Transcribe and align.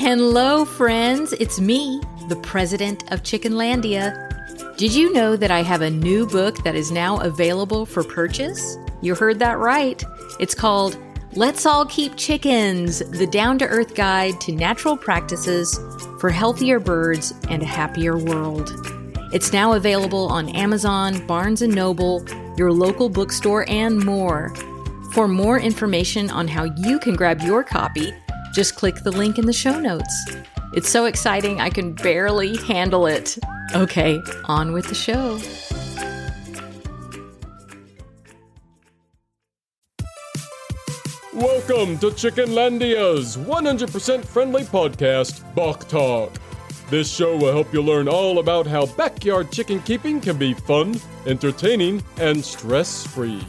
Hello, 0.00 0.64
friends. 0.64 1.34
It's 1.34 1.60
me, 1.60 2.00
the 2.30 2.36
president 2.36 3.12
of 3.12 3.22
Chickenlandia. 3.22 4.74
Did 4.78 4.94
you 4.94 5.12
know 5.12 5.36
that 5.36 5.50
I 5.50 5.62
have 5.62 5.82
a 5.82 5.90
new 5.90 6.26
book 6.26 6.64
that 6.64 6.74
is 6.74 6.90
now 6.90 7.18
available 7.18 7.84
for 7.84 8.02
purchase? 8.02 8.78
You 9.02 9.14
heard 9.14 9.38
that 9.40 9.58
right. 9.58 10.02
It's 10.40 10.54
called 10.54 10.96
Let's 11.34 11.66
All 11.66 11.84
Keep 11.84 12.16
Chickens 12.16 13.00
The 13.10 13.26
Down 13.26 13.58
to 13.58 13.66
Earth 13.66 13.94
Guide 13.94 14.40
to 14.40 14.52
Natural 14.52 14.96
Practices 14.96 15.78
for 16.18 16.30
Healthier 16.30 16.80
Birds 16.80 17.34
and 17.50 17.62
a 17.62 17.66
Happier 17.66 18.16
World. 18.16 18.72
It's 19.34 19.52
now 19.52 19.74
available 19.74 20.28
on 20.28 20.48
Amazon, 20.48 21.26
Barnes 21.26 21.60
& 21.62 21.62
Noble, 21.62 22.24
your 22.56 22.72
local 22.72 23.10
bookstore, 23.10 23.68
and 23.68 24.02
more. 24.02 24.54
For 25.12 25.28
more 25.28 25.60
information 25.60 26.30
on 26.30 26.48
how 26.48 26.64
you 26.78 26.98
can 27.00 27.16
grab 27.16 27.42
your 27.42 27.62
copy, 27.62 28.14
just 28.52 28.74
click 28.74 28.96
the 28.96 29.10
link 29.10 29.38
in 29.38 29.46
the 29.46 29.52
show 29.52 29.78
notes. 29.78 30.14
It's 30.72 30.88
so 30.88 31.04
exciting, 31.04 31.60
I 31.60 31.70
can 31.70 31.92
barely 31.94 32.56
handle 32.58 33.06
it. 33.06 33.38
Okay, 33.74 34.20
on 34.44 34.72
with 34.72 34.88
the 34.88 34.94
show. 34.94 35.40
Welcome 41.32 41.98
to 41.98 42.10
Chickenlandia's 42.10 43.36
100% 43.36 44.24
friendly 44.24 44.62
podcast, 44.62 45.42
Bawk 45.54 45.88
Tawk. 45.88 46.32
This 46.90 47.08
show 47.08 47.36
will 47.36 47.52
help 47.52 47.72
you 47.72 47.80
learn 47.82 48.08
all 48.08 48.40
about 48.40 48.66
how 48.66 48.86
backyard 48.86 49.52
chicken 49.52 49.80
keeping 49.82 50.20
can 50.20 50.36
be 50.36 50.54
fun, 50.54 51.00
entertaining, 51.26 52.02
and 52.18 52.44
stress 52.44 53.06
free. 53.06 53.46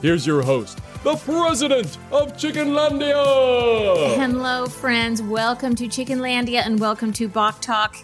Here's 0.00 0.24
your 0.24 0.40
host, 0.40 0.78
the 1.06 1.14
president 1.18 1.98
of 2.10 2.32
Chickenlandia. 2.32 4.16
Hello, 4.16 4.66
friends. 4.66 5.22
Welcome 5.22 5.76
to 5.76 5.86
Chickenlandia 5.86 6.66
and 6.66 6.80
welcome 6.80 7.12
to 7.12 7.28
Bawk 7.28 7.60
Tawk, 7.60 7.94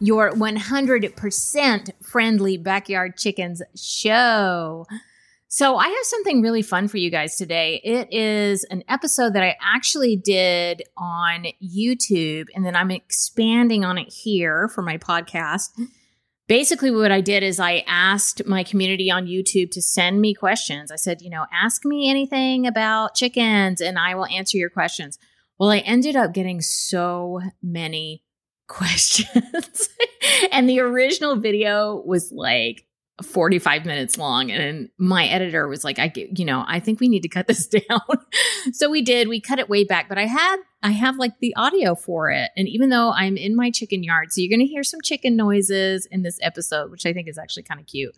your 0.00 0.30
100% 0.30 1.90
friendly 2.02 2.56
backyard 2.56 3.18
chickens 3.18 3.60
show. 3.76 4.86
So, 5.48 5.76
I 5.76 5.88
have 5.88 6.04
something 6.04 6.40
really 6.40 6.62
fun 6.62 6.88
for 6.88 6.96
you 6.96 7.10
guys 7.10 7.36
today. 7.36 7.82
It 7.84 8.10
is 8.14 8.64
an 8.64 8.82
episode 8.88 9.34
that 9.34 9.42
I 9.42 9.54
actually 9.60 10.16
did 10.16 10.84
on 10.96 11.48
YouTube, 11.62 12.46
and 12.54 12.64
then 12.64 12.74
I'm 12.74 12.90
expanding 12.90 13.84
on 13.84 13.98
it 13.98 14.10
here 14.10 14.68
for 14.68 14.80
my 14.80 14.96
podcast. 14.96 15.68
Basically, 16.48 16.90
what 16.90 17.12
I 17.12 17.20
did 17.20 17.42
is 17.42 17.60
I 17.60 17.84
asked 17.86 18.46
my 18.46 18.64
community 18.64 19.10
on 19.10 19.26
YouTube 19.26 19.70
to 19.72 19.82
send 19.82 20.22
me 20.22 20.32
questions. 20.32 20.90
I 20.90 20.96
said, 20.96 21.20
you 21.20 21.28
know, 21.28 21.44
ask 21.52 21.84
me 21.84 22.08
anything 22.08 22.66
about 22.66 23.14
chickens 23.14 23.82
and 23.82 23.98
I 23.98 24.14
will 24.14 24.24
answer 24.26 24.56
your 24.56 24.70
questions. 24.70 25.18
Well, 25.58 25.70
I 25.70 25.78
ended 25.80 26.16
up 26.16 26.32
getting 26.32 26.62
so 26.62 27.42
many 27.62 28.24
questions. 28.66 29.90
and 30.50 30.66
the 30.68 30.80
original 30.80 31.36
video 31.36 32.02
was 32.06 32.32
like 32.32 32.87
45 33.22 33.84
minutes 33.84 34.16
long 34.16 34.50
and 34.50 34.90
my 34.96 35.26
editor 35.26 35.66
was 35.66 35.82
like 35.82 35.98
i 35.98 36.12
you 36.14 36.44
know 36.44 36.64
i 36.68 36.78
think 36.78 37.00
we 37.00 37.08
need 37.08 37.22
to 37.22 37.28
cut 37.28 37.46
this 37.46 37.66
down. 37.88 38.00
So 38.72 38.88
we 38.88 39.02
did 39.02 39.28
we 39.28 39.40
cut 39.40 39.58
it 39.58 39.68
way 39.68 39.84
back 39.84 40.08
but 40.08 40.18
i 40.18 40.26
had 40.26 40.56
i 40.82 40.90
have 40.90 41.16
like 41.16 41.38
the 41.40 41.54
audio 41.56 41.94
for 41.94 42.30
it 42.30 42.50
and 42.56 42.68
even 42.68 42.90
though 42.90 43.10
i'm 43.10 43.36
in 43.36 43.56
my 43.56 43.70
chicken 43.70 44.04
yard 44.04 44.32
so 44.32 44.40
you're 44.40 44.50
going 44.50 44.64
to 44.64 44.70
hear 44.70 44.84
some 44.84 45.00
chicken 45.02 45.36
noises 45.36 46.06
in 46.06 46.22
this 46.22 46.38
episode 46.42 46.90
which 46.90 47.06
i 47.06 47.12
think 47.12 47.28
is 47.28 47.38
actually 47.38 47.62
kind 47.64 47.80
of 47.80 47.86
cute. 47.86 48.14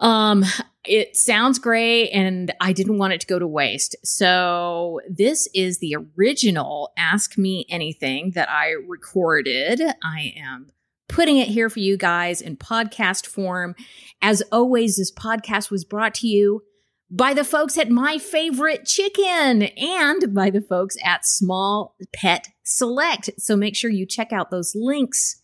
Um 0.00 0.44
it 0.84 1.16
sounds 1.16 1.58
great 1.58 2.08
and 2.10 2.52
i 2.60 2.72
didn't 2.72 2.98
want 2.98 3.12
it 3.12 3.20
to 3.20 3.26
go 3.26 3.38
to 3.38 3.46
waste. 3.46 3.96
So 4.04 5.00
this 5.08 5.48
is 5.54 5.78
the 5.78 5.96
original 6.16 6.92
ask 6.96 7.36
me 7.36 7.66
anything 7.68 8.30
that 8.32 8.48
i 8.50 8.70
recorded. 8.86 9.82
I 10.02 10.32
am 10.36 10.70
putting 11.08 11.38
it 11.38 11.48
here 11.48 11.70
for 11.70 11.80
you 11.80 11.96
guys 11.96 12.40
in 12.40 12.56
podcast 12.56 13.26
form. 13.26 13.74
As 14.22 14.42
always, 14.52 14.96
this 14.96 15.10
podcast 15.10 15.70
was 15.70 15.84
brought 15.84 16.14
to 16.16 16.28
you 16.28 16.62
by 17.10 17.32
the 17.32 17.44
folks 17.44 17.78
at 17.78 17.90
My 17.90 18.18
Favorite 18.18 18.84
Chicken 18.84 19.62
and 19.62 20.34
by 20.34 20.50
the 20.50 20.60
folks 20.60 20.96
at 21.02 21.26
Small 21.26 21.96
Pet 22.14 22.48
Select. 22.62 23.30
So 23.38 23.56
make 23.56 23.74
sure 23.74 23.90
you 23.90 24.06
check 24.06 24.32
out 24.32 24.50
those 24.50 24.74
links 24.74 25.40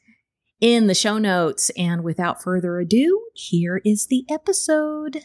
in 0.61 0.87
the 0.87 0.95
show 0.95 1.19
notes. 1.19 1.71
And 1.77 2.05
without 2.05 2.43
further 2.43 2.79
ado, 2.79 3.25
here 3.35 3.81
is 3.85 4.07
the 4.07 4.25
episode. 4.31 5.23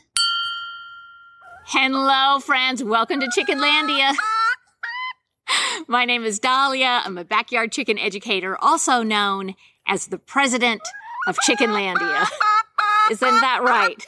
Hello, 1.66 2.40
friends. 2.40 2.84
Welcome 2.84 3.20
to 3.20 3.28
Chickenlandia. 3.28 4.16
My 5.88 6.06
name 6.06 6.24
is 6.24 6.40
Dahlia. 6.40 7.02
I'm 7.04 7.18
a 7.18 7.26
backyard 7.26 7.72
chicken 7.72 8.00
educator, 8.00 8.58
also 8.60 9.04
known 9.04 9.56
as 9.88 10.08
the 10.08 10.18
president 10.18 10.82
of 11.28 11.38
Chickenlandia. 11.38 12.28
Isn't 13.12 13.42
that 13.42 13.62
right? 13.64 14.06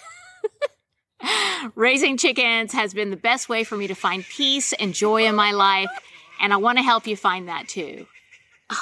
Raising 1.75 2.17
chickens 2.17 2.73
has 2.73 2.93
been 2.93 3.09
the 3.09 3.17
best 3.17 3.49
way 3.49 3.63
for 3.63 3.77
me 3.77 3.87
to 3.87 3.95
find 3.95 4.23
peace 4.23 4.73
and 4.73 4.93
joy 4.93 5.25
in 5.25 5.35
my 5.35 5.51
life, 5.51 5.89
and 6.39 6.53
I 6.53 6.57
want 6.57 6.77
to 6.77 6.83
help 6.83 7.07
you 7.07 7.15
find 7.15 7.47
that 7.47 7.67
too. 7.67 8.07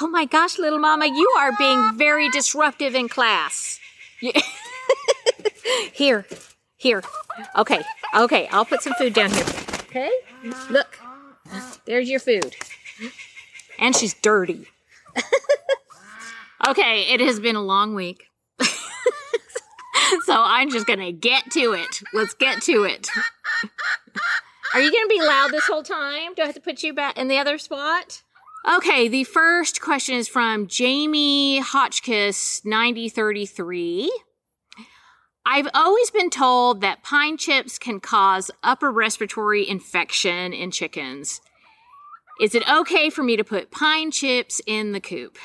Oh 0.00 0.06
my 0.06 0.24
gosh, 0.24 0.58
little 0.58 0.78
mama, 0.78 1.06
you 1.06 1.28
are 1.38 1.52
being 1.58 1.96
very 1.96 2.28
disruptive 2.30 2.94
in 2.94 3.08
class. 3.08 3.80
here, 5.92 6.26
here. 6.76 7.02
Okay, 7.56 7.82
okay, 8.16 8.48
I'll 8.48 8.64
put 8.64 8.82
some 8.82 8.94
food 8.94 9.14
down 9.14 9.30
here. 9.30 9.44
Okay? 9.88 10.10
Look, 10.70 10.98
there's 11.86 12.08
your 12.08 12.20
food. 12.20 12.54
And 13.78 13.96
she's 13.96 14.14
dirty. 14.14 14.66
Okay, 16.66 17.12
it 17.12 17.20
has 17.20 17.40
been 17.40 17.56
a 17.56 17.62
long 17.62 17.94
week. 17.94 18.24
so 18.60 18.68
I'm 20.28 20.70
just 20.70 20.86
going 20.86 20.98
to 20.98 21.12
get 21.12 21.50
to 21.52 21.72
it. 21.72 22.00
Let's 22.12 22.34
get 22.34 22.62
to 22.62 22.84
it. 22.84 23.08
Are 24.74 24.80
you 24.80 24.92
going 24.92 25.04
to 25.04 25.08
be 25.08 25.20
loud 25.20 25.50
this 25.50 25.66
whole 25.66 25.82
time? 25.82 26.34
Do 26.34 26.42
I 26.42 26.46
have 26.46 26.54
to 26.54 26.60
put 26.60 26.82
you 26.82 26.92
back 26.92 27.18
in 27.18 27.28
the 27.28 27.38
other 27.38 27.58
spot? 27.58 28.22
Okay, 28.76 29.08
the 29.08 29.24
first 29.24 29.80
question 29.80 30.16
is 30.16 30.28
from 30.28 30.66
Jamie 30.66 31.60
Hotchkiss 31.60 32.62
9033. 32.64 34.12
I've 35.46 35.68
always 35.72 36.10
been 36.10 36.28
told 36.28 36.82
that 36.82 37.02
pine 37.02 37.38
chips 37.38 37.78
can 37.78 38.00
cause 38.00 38.50
upper 38.62 38.92
respiratory 38.92 39.66
infection 39.66 40.52
in 40.52 40.70
chickens. 40.70 41.40
Is 42.40 42.54
it 42.54 42.62
okay 42.70 43.10
for 43.10 43.22
me 43.22 43.36
to 43.36 43.44
put 43.44 43.70
pine 43.70 44.10
chips 44.10 44.60
in 44.66 44.92
the 44.92 45.00
coop? 45.00 45.38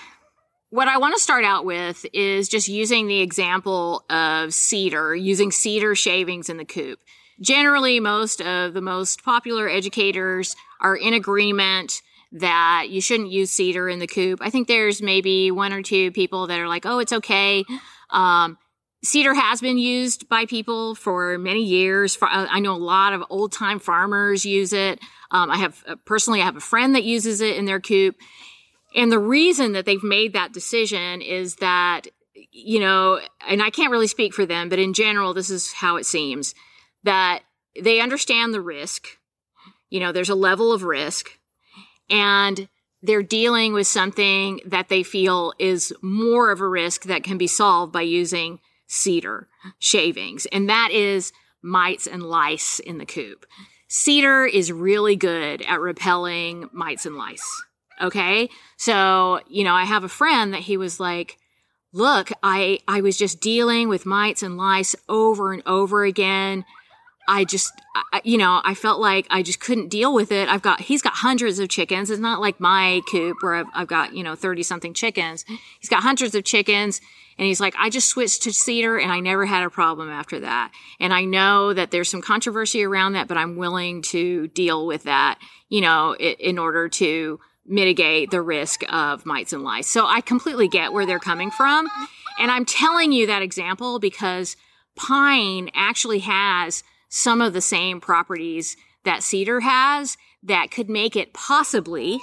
What 0.71 0.87
I 0.87 0.97
want 0.97 1.15
to 1.15 1.21
start 1.21 1.45
out 1.45 1.63
with 1.63 2.05
is 2.11 2.49
just 2.49 2.67
using 2.67 3.07
the 3.07 3.21
example 3.21 4.03
of 4.09 4.53
cedar, 4.53 5.15
using 5.15 5.51
cedar 5.51 5.95
shavings 5.95 6.49
in 6.49 6.57
the 6.57 6.65
coop. 6.65 6.99
Generally, 7.39 7.99
most 7.99 8.41
of 8.41 8.73
the 8.73 8.81
most 8.81 9.23
popular 9.23 9.69
educators 9.69 10.55
are 10.81 10.95
in 10.95 11.13
agreement 11.13 12.01
that 12.31 12.87
you 12.89 12.99
shouldn't 12.99 13.31
use 13.31 13.51
cedar 13.51 13.87
in 13.87 13.99
the 13.99 14.07
coop. 14.07 14.39
I 14.41 14.49
think 14.49 14.67
there's 14.67 15.01
maybe 15.01 15.51
one 15.51 15.71
or 15.71 15.81
two 15.81 16.11
people 16.11 16.47
that 16.47 16.59
are 16.59 16.67
like, 16.67 16.85
oh, 16.85 16.99
it's 16.99 17.13
okay. 17.13 17.63
Um, 18.09 18.57
cedar 19.03 19.35
has 19.35 19.61
been 19.61 19.77
used 19.77 20.27
by 20.27 20.45
people 20.45 20.95
for 20.95 21.37
many 21.37 21.63
years. 21.63 22.17
Uh, 22.19 22.47
I 22.49 22.59
know 22.59 22.73
a 22.73 22.77
lot 22.77 23.13
of 23.13 23.23
old 23.29 23.51
time 23.51 23.79
farmers 23.79 24.45
use 24.45 24.73
it. 24.73 24.99
Um, 25.31 25.51
I 25.51 25.57
have 25.57 25.83
uh, 25.87 25.95
personally, 26.05 26.41
I 26.41 26.45
have 26.45 26.57
a 26.57 26.61
friend 26.61 26.95
that 26.95 27.03
uses 27.03 27.39
it 27.39 27.55
in 27.55 27.65
their 27.65 27.79
coop. 27.79 28.15
And 28.95 29.11
the 29.11 29.19
reason 29.19 29.73
that 29.73 29.85
they've 29.85 30.03
made 30.03 30.33
that 30.33 30.53
decision 30.53 31.21
is 31.21 31.57
that, 31.57 32.07
you 32.51 32.79
know, 32.79 33.19
and 33.47 33.61
I 33.61 33.69
can't 33.69 33.91
really 33.91 34.07
speak 34.07 34.33
for 34.33 34.45
them, 34.45 34.69
but 34.69 34.79
in 34.79 34.93
general, 34.93 35.33
this 35.33 35.49
is 35.49 35.73
how 35.73 35.97
it 35.97 36.05
seems 36.05 36.55
that 37.03 37.41
they 37.79 37.99
understand 37.99 38.53
the 38.53 38.61
risk. 38.61 39.07
You 39.89 39.99
know, 39.99 40.11
there's 40.11 40.29
a 40.29 40.35
level 40.35 40.71
of 40.71 40.83
risk 40.83 41.37
and 42.09 42.69
they're 43.01 43.21
dealing 43.21 43.73
with 43.73 43.85
something 43.85 44.61
that 44.65 44.87
they 44.89 45.03
feel 45.03 45.53
is 45.59 45.93
more 46.01 46.49
of 46.51 46.61
a 46.61 46.67
risk 46.67 47.03
that 47.03 47.23
can 47.23 47.37
be 47.37 47.47
solved 47.47 47.91
by 47.91 48.01
using 48.01 48.59
cedar 48.87 49.47
shavings. 49.77 50.45
And 50.47 50.69
that 50.69 50.89
is 50.91 51.33
mites 51.61 52.07
and 52.07 52.23
lice 52.23 52.79
in 52.79 52.97
the 52.97 53.05
coop. 53.05 53.45
Cedar 53.87 54.45
is 54.45 54.71
really 54.71 55.15
good 55.15 55.61
at 55.63 55.79
repelling 55.79 56.69
mites 56.71 57.05
and 57.05 57.15
lice. 57.15 57.63
Okay. 58.01 58.49
So, 58.77 59.39
you 59.47 59.63
know, 59.63 59.73
I 59.73 59.85
have 59.85 60.03
a 60.03 60.09
friend 60.09 60.53
that 60.53 60.61
he 60.61 60.77
was 60.77 60.99
like, 60.99 61.37
look, 61.93 62.29
I, 62.43 62.79
I 62.87 63.01
was 63.01 63.17
just 63.17 63.39
dealing 63.39 63.87
with 63.87 64.05
mites 64.05 64.43
and 64.43 64.57
lice 64.57 64.95
over 65.07 65.53
and 65.53 65.63
over 65.65 66.03
again. 66.03 66.65
I 67.27 67.45
just, 67.45 67.71
I, 67.95 68.21
you 68.23 68.37
know, 68.37 68.61
I 68.63 68.75
felt 68.75 68.99
like 68.99 69.25
I 69.29 69.41
just 69.41 69.59
couldn't 69.59 69.89
deal 69.89 70.13
with 70.13 70.31
it. 70.31 70.47
I've 70.49 70.61
got, 70.61 70.81
he's 70.81 71.01
got 71.01 71.13
hundreds 71.13 71.57
of 71.57 71.69
chickens. 71.69 72.09
It's 72.09 72.19
not 72.19 72.41
like 72.41 72.59
my 72.59 73.01
coop 73.09 73.37
where 73.41 73.55
I've, 73.55 73.67
I've 73.73 73.87
got, 73.87 74.13
you 74.13 74.23
know, 74.23 74.35
30 74.35 74.61
something 74.61 74.93
chickens. 74.93 75.45
He's 75.79 75.89
got 75.89 76.03
hundreds 76.03 76.35
of 76.35 76.43
chickens. 76.43 77.01
And 77.37 77.47
he's 77.47 77.59
like, 77.59 77.75
I 77.77 77.89
just 77.89 78.09
switched 78.09 78.43
to 78.43 78.53
cedar 78.53 78.97
and 78.97 79.11
I 79.11 79.19
never 79.19 79.45
had 79.45 79.63
a 79.63 79.69
problem 79.69 80.09
after 80.09 80.41
that. 80.41 80.71
And 80.99 81.13
I 81.13 81.25
know 81.25 81.73
that 81.73 81.91
there's 81.91 82.09
some 82.09 82.21
controversy 82.21 82.83
around 82.83 83.13
that, 83.13 83.27
but 83.27 83.37
I'm 83.37 83.55
willing 83.57 84.01
to 84.03 84.47
deal 84.49 84.85
with 84.85 85.03
that, 85.03 85.39
you 85.67 85.81
know, 85.81 86.15
in 86.15 86.59
order 86.59 86.89
to 86.89 87.39
mitigate 87.65 88.31
the 88.31 88.41
risk 88.41 88.83
of 88.91 89.25
mites 89.25 89.53
and 89.53 89.63
lice. 89.63 89.87
So 89.87 90.05
I 90.05 90.21
completely 90.21 90.67
get 90.67 90.93
where 90.93 91.05
they're 91.05 91.19
coming 91.19 91.51
from. 91.51 91.87
And 92.39 92.51
I'm 92.51 92.65
telling 92.65 93.11
you 93.11 93.27
that 93.27 93.41
example 93.41 93.99
because 93.99 94.55
pine 94.95 95.69
actually 95.73 96.19
has 96.19 96.83
some 97.09 97.41
of 97.41 97.53
the 97.53 97.61
same 97.61 98.01
properties 98.01 98.77
that 99.03 99.23
cedar 99.23 99.61
has 99.61 100.17
that 100.43 100.71
could 100.71 100.89
make 100.89 101.15
it 101.15 101.33
possibly 101.33 102.19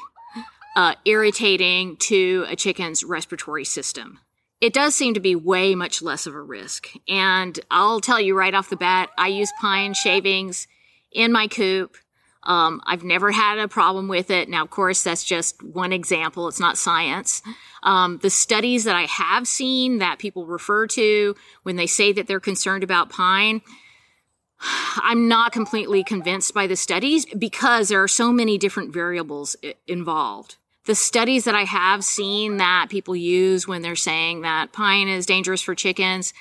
uh, 0.76 0.94
irritating 1.04 1.96
to 1.96 2.46
a 2.48 2.56
chicken's 2.56 3.04
respiratory 3.04 3.64
system. 3.64 4.18
It 4.60 4.72
does 4.72 4.94
seem 4.94 5.14
to 5.14 5.20
be 5.20 5.34
way 5.34 5.74
much 5.74 6.02
less 6.02 6.26
of 6.26 6.34
a 6.34 6.40
risk. 6.40 6.88
And 7.08 7.58
I'll 7.70 8.00
tell 8.00 8.20
you 8.20 8.36
right 8.36 8.54
off 8.54 8.70
the 8.70 8.76
bat, 8.76 9.10
I 9.18 9.28
use 9.28 9.52
pine 9.60 9.94
shavings 9.94 10.68
in 11.10 11.32
my 11.32 11.48
coop. 11.48 11.96
Um, 12.44 12.80
I've 12.86 13.04
never 13.04 13.30
had 13.30 13.58
a 13.58 13.68
problem 13.68 14.08
with 14.08 14.30
it. 14.30 14.48
Now, 14.48 14.64
of 14.64 14.70
course, 14.70 15.02
that's 15.02 15.24
just 15.24 15.62
one 15.62 15.92
example. 15.92 16.48
It's 16.48 16.60
not 16.60 16.76
science. 16.76 17.42
Um, 17.82 18.18
the 18.18 18.30
studies 18.30 18.84
that 18.84 18.96
I 18.96 19.02
have 19.02 19.46
seen 19.46 19.98
that 19.98 20.18
people 20.18 20.46
refer 20.46 20.86
to 20.88 21.36
when 21.62 21.76
they 21.76 21.86
say 21.86 22.12
that 22.12 22.26
they're 22.26 22.40
concerned 22.40 22.82
about 22.82 23.10
pine, 23.10 23.62
I'm 24.96 25.28
not 25.28 25.52
completely 25.52 26.04
convinced 26.04 26.54
by 26.54 26.66
the 26.66 26.76
studies 26.76 27.26
because 27.26 27.88
there 27.88 28.02
are 28.02 28.08
so 28.08 28.32
many 28.32 28.58
different 28.58 28.92
variables 28.92 29.56
involved. 29.86 30.56
The 30.84 30.94
studies 30.94 31.44
that 31.44 31.54
I 31.54 31.62
have 31.62 32.04
seen 32.04 32.56
that 32.56 32.88
people 32.90 33.14
use 33.14 33.68
when 33.68 33.82
they're 33.82 33.94
saying 33.94 34.42
that 34.42 34.72
pine 34.72 35.08
is 35.08 35.26
dangerous 35.26 35.62
for 35.62 35.74
chickens, 35.74 36.34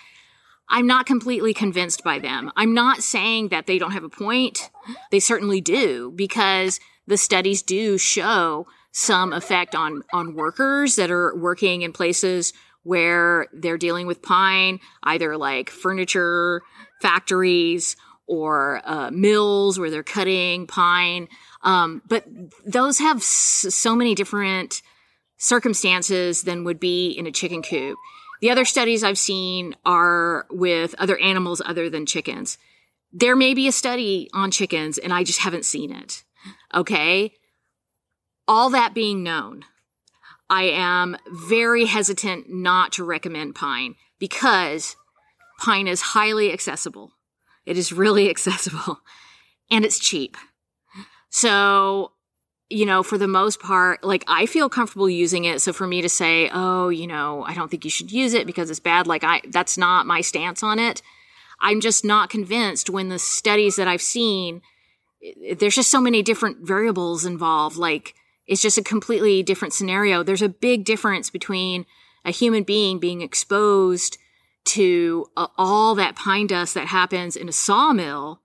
I'm 0.72 0.88
not 0.88 1.06
completely 1.06 1.54
convinced 1.54 2.04
by 2.04 2.18
them. 2.20 2.52
I'm 2.56 2.74
not 2.74 3.04
saying 3.04 3.50
that 3.50 3.68
they 3.68 3.78
don't 3.78 3.92
have 3.92 4.04
a 4.06 4.10
point. 4.10 4.70
They 5.12 5.20
certainly 5.20 5.62
do 5.62 6.12
because 6.16 6.80
the 7.06 7.18
studies 7.18 7.62
do 7.62 7.98
show 7.98 8.66
some 8.94 9.34
effect 9.34 9.76
on, 9.76 10.04
on 10.14 10.34
workers 10.34 10.96
that 10.96 11.12
are 11.12 11.36
working 11.36 11.82
in 11.82 11.92
places 11.92 12.54
where 12.84 13.48
they're 13.54 13.78
dealing 13.78 14.08
with 14.08 14.22
pine, 14.22 14.80
either 15.04 15.38
like 15.38 15.70
furniture 15.70 16.62
factories 17.02 17.96
or 18.26 18.82
uh, 18.86 19.12
mills 19.12 19.78
where 19.78 19.90
they're 19.90 20.04
cutting 20.04 20.68
pine. 20.68 21.28
Um, 21.64 22.02
but 22.08 22.26
those 22.66 23.00
have 23.00 23.18
s- 23.18 23.68
so 23.70 23.96
many 23.96 24.16
different 24.16 24.82
circumstances 25.38 26.44
than 26.44 26.64
would 26.64 26.80
be 26.80 27.10
in 27.12 27.28
a 27.28 27.32
chicken 27.32 27.62
coop. 27.62 27.98
The 28.42 28.50
other 28.50 28.66
studies 28.66 29.04
I've 29.04 29.20
seen 29.20 29.76
are 29.86 30.48
with 30.50 30.96
other 30.98 31.18
animals 31.20 31.62
other 31.64 31.90
than 31.90 32.08
chickens. 32.08 32.58
There 33.14 33.36
may 33.36 33.54
be 33.54 33.68
a 33.68 33.72
study 33.72 34.30
on 34.34 34.52
chickens 34.52 34.98
and 34.98 35.14
I 35.14 35.24
just 35.24 35.42
haven't 35.42 35.66
seen 35.66 35.92
it. 35.92 36.24
Okay. 36.74 37.34
All 38.48 38.72
that 38.72 38.96
being 38.96 39.22
known, 39.22 39.64
I 40.50 40.64
am 40.64 41.18
very 41.32 41.86
hesitant 41.86 42.50
not 42.50 42.92
to 42.94 43.04
recommend 43.04 43.56
pine 43.56 43.96
because 44.18 44.96
pine 45.60 45.88
is 45.88 46.02
highly 46.02 46.52
accessible. 46.52 47.12
It 47.66 47.78
is 47.78 47.94
really 47.94 48.30
accessible 48.32 49.02
and 49.70 49.86
it's 49.86 50.00
cheap. 50.00 50.36
So 51.30 52.14
you 52.72 52.86
know, 52.86 53.04
for 53.04 53.18
the 53.18 53.28
most 53.28 53.60
part, 53.60 54.04
like 54.04 54.24
I 54.28 54.46
feel 54.46 54.70
comfortable 54.70 55.10
using 55.10 55.46
it. 55.46 55.62
So 55.62 55.74
for 55.74 55.86
me 55.86 56.02
to 56.02 56.10
say, 56.10 56.50
oh, 56.54 56.90
you 56.90 57.06
know, 57.06 57.44
I 57.44 57.54
don't 57.54 57.70
think 57.70 57.84
you 57.84 57.92
should 57.92 58.12
use 58.12 58.34
it 58.34 58.48
because 58.48 58.70
it's 58.70 58.80
bad, 58.80 59.08
like 59.08 59.24
I, 59.24 59.42
that's 59.50 59.78
not 59.78 60.06
my 60.06 60.22
stance 60.22 60.64
on 60.64 60.80
it. 60.80 61.02
I'm 61.60 61.82
just 61.82 62.04
not 62.04 62.30
convinced 62.30 62.90
when 62.90 63.10
the 63.10 63.20
studies 63.20 63.76
that 63.76 63.88
I've 63.88 64.02
seen, 64.02 64.62
there's 65.58 65.76
just 65.76 65.92
so 65.92 66.02
many 66.02 66.24
different 66.24 66.66
variables 66.66 67.26
involved. 67.26 67.78
Like 67.78 68.16
it's 68.48 68.62
just 68.62 68.78
a 68.78 68.84
completely 68.84 69.44
different 69.44 69.74
scenario. 69.74 70.24
There's 70.24 70.42
a 70.42 70.50
big 70.50 70.84
difference 70.84 71.30
between 71.30 71.86
a 72.26 72.32
human 72.32 72.64
being 72.64 73.00
being 73.00 73.22
exposed 73.22 74.18
to 74.64 75.26
uh, 75.36 75.48
all 75.58 75.96
that 75.96 76.16
pine 76.16 76.48
dust 76.48 76.74
that 76.76 76.88
happens 76.88 77.36
in 77.36 77.50
a 77.50 77.54
sawmill 77.54 78.42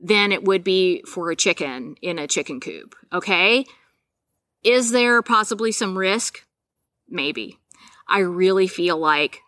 than 0.00 0.32
it 0.32 0.44
would 0.44 0.62
be 0.62 1.02
for 1.02 1.30
a 1.30 1.36
chicken 1.36 1.96
in 2.02 2.18
a 2.18 2.28
chicken 2.28 2.60
coop. 2.60 2.94
Okay. 3.12 3.64
Is 4.62 4.90
there 4.90 5.22
possibly 5.22 5.72
some 5.72 5.98
risk? 5.98 6.44
Maybe. 7.08 7.58
I 8.06 8.20
really 8.20 8.66
feel 8.66 8.96
like 8.96 9.40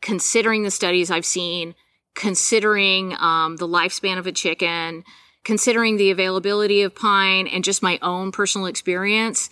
considering 0.00 0.62
the 0.62 0.70
studies 0.70 1.10
I've 1.10 1.26
seen, 1.26 1.74
considering 2.14 3.14
um, 3.18 3.56
the 3.56 3.68
lifespan 3.68 4.18
of 4.18 4.26
a 4.26 4.32
chicken, 4.32 5.04
considering 5.44 5.96
the 5.96 6.10
availability 6.10 6.82
of 6.82 6.94
pine 6.94 7.46
and 7.46 7.64
just 7.64 7.82
my 7.82 7.98
own 8.02 8.32
personal 8.32 8.66
experience, 8.66 9.50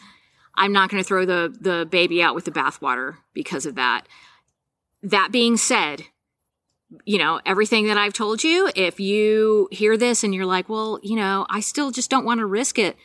I'm 0.55 0.73
not 0.73 0.91
going 0.91 1.03
to 1.03 1.07
throw 1.07 1.25
the, 1.25 1.55
the 1.59 1.87
baby 1.89 2.23
out 2.23 2.35
with 2.35 2.45
the 2.45 2.51
bathwater 2.51 3.17
because 3.33 3.67
of 3.67 3.77
that. 3.77 4.07
That 5.03 5.33
being 5.33 5.57
said, 5.57 6.05
you 7.05 7.19
know, 7.19 7.41
everything 7.47 7.87
that 7.87 7.97
I've 7.97 8.13
told 8.13 8.43
you, 8.43 8.71
if 8.75 8.99
you 9.01 9.69
hear 9.71 9.97
this 9.97 10.25
and 10.25 10.35
you're 10.35 10.47
like, 10.47 10.69
well, 10.69 10.99
you 11.03 11.17
know, 11.17 11.47
I 11.49 11.61
still 11.61 11.91
just 11.91 12.11
don't 12.11 12.25
want 12.25 12.39
to 12.39 12.47
risk 12.47 12.79
it. 12.79 12.97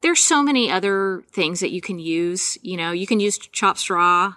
There's 0.00 0.20
so 0.20 0.42
many 0.42 0.70
other 0.70 1.24
things 1.32 1.60
that 1.60 1.70
you 1.70 1.80
can 1.80 1.98
use. 1.98 2.56
You 2.62 2.76
know, 2.76 2.92
you 2.92 3.06
can 3.06 3.20
use 3.20 3.38
chopped 3.38 3.80
straw. 3.80 4.34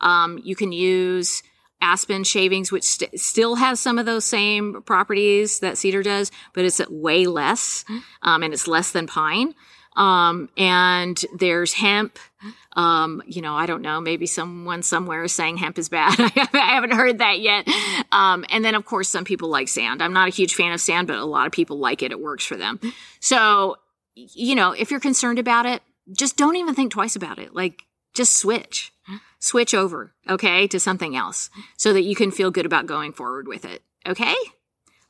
Um, 0.00 0.40
you 0.42 0.56
can 0.56 0.72
use 0.72 1.42
aspen 1.82 2.24
shavings, 2.24 2.72
which 2.72 2.84
st- 2.84 3.20
still 3.20 3.56
has 3.56 3.80
some 3.80 3.98
of 3.98 4.06
those 4.06 4.24
same 4.24 4.82
properties 4.82 5.58
that 5.60 5.76
cedar 5.76 6.02
does, 6.02 6.30
but 6.54 6.64
it's 6.64 6.80
way 6.88 7.26
less, 7.26 7.84
um, 8.22 8.42
and 8.42 8.54
it's 8.54 8.68
less 8.68 8.92
than 8.92 9.06
pine. 9.06 9.54
Um, 9.96 10.48
and 10.56 11.22
there's 11.38 11.74
hemp. 11.74 12.18
Um, 12.74 13.22
you 13.26 13.42
know, 13.42 13.54
I 13.54 13.66
don't 13.66 13.82
know. 13.82 14.00
Maybe 14.00 14.26
someone 14.26 14.82
somewhere 14.82 15.22
is 15.24 15.32
saying 15.32 15.58
hemp 15.58 15.78
is 15.78 15.88
bad. 15.88 16.14
I 16.18 16.72
haven't 16.74 16.92
heard 16.92 17.18
that 17.18 17.40
yet. 17.40 17.68
Um, 18.10 18.44
and 18.50 18.64
then 18.64 18.74
of 18.74 18.84
course 18.84 19.08
some 19.08 19.24
people 19.24 19.48
like 19.48 19.68
sand. 19.68 20.02
I'm 20.02 20.12
not 20.12 20.28
a 20.28 20.32
huge 20.32 20.54
fan 20.54 20.72
of 20.72 20.80
sand, 20.80 21.08
but 21.08 21.16
a 21.16 21.24
lot 21.24 21.46
of 21.46 21.52
people 21.52 21.78
like 21.78 22.02
it. 22.02 22.12
It 22.12 22.20
works 22.20 22.44
for 22.44 22.56
them. 22.56 22.80
So, 23.20 23.76
you 24.14 24.54
know, 24.54 24.72
if 24.72 24.90
you're 24.90 25.00
concerned 25.00 25.38
about 25.38 25.66
it, 25.66 25.82
just 26.16 26.36
don't 26.36 26.56
even 26.56 26.74
think 26.74 26.92
twice 26.92 27.14
about 27.14 27.38
it. 27.38 27.54
Like, 27.54 27.82
just 28.14 28.36
switch, 28.36 28.92
switch 29.38 29.74
over, 29.74 30.12
okay, 30.28 30.66
to 30.66 30.80
something 30.80 31.16
else 31.16 31.48
so 31.76 31.92
that 31.92 32.02
you 32.02 32.14
can 32.14 32.30
feel 32.30 32.50
good 32.50 32.66
about 32.66 32.86
going 32.86 33.12
forward 33.12 33.48
with 33.48 33.64
it. 33.64 33.82
Okay. 34.06 34.34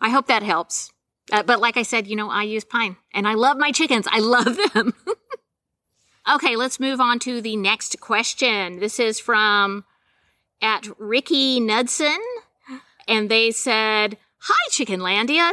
I 0.00 0.10
hope 0.10 0.26
that 0.26 0.42
helps. 0.42 0.92
Uh, 1.32 1.42
but 1.42 1.60
like 1.60 1.78
I 1.78 1.82
said, 1.82 2.06
you 2.06 2.14
know, 2.14 2.30
I 2.30 2.42
use 2.42 2.62
pine 2.62 2.96
and 3.14 3.26
I 3.26 3.34
love 3.34 3.56
my 3.56 3.72
chickens. 3.72 4.06
I 4.10 4.18
love 4.18 4.58
them. 4.74 4.92
okay, 6.34 6.56
let's 6.56 6.78
move 6.78 7.00
on 7.00 7.18
to 7.20 7.40
the 7.40 7.56
next 7.56 7.98
question. 8.00 8.78
This 8.78 9.00
is 9.00 9.18
from 9.18 9.84
at 10.60 10.86
Ricky 10.98 11.58
Nudson. 11.58 12.18
And 13.08 13.30
they 13.30 13.50
said, 13.50 14.18
Hi, 14.40 14.70
Chickenlandia. 14.70 15.52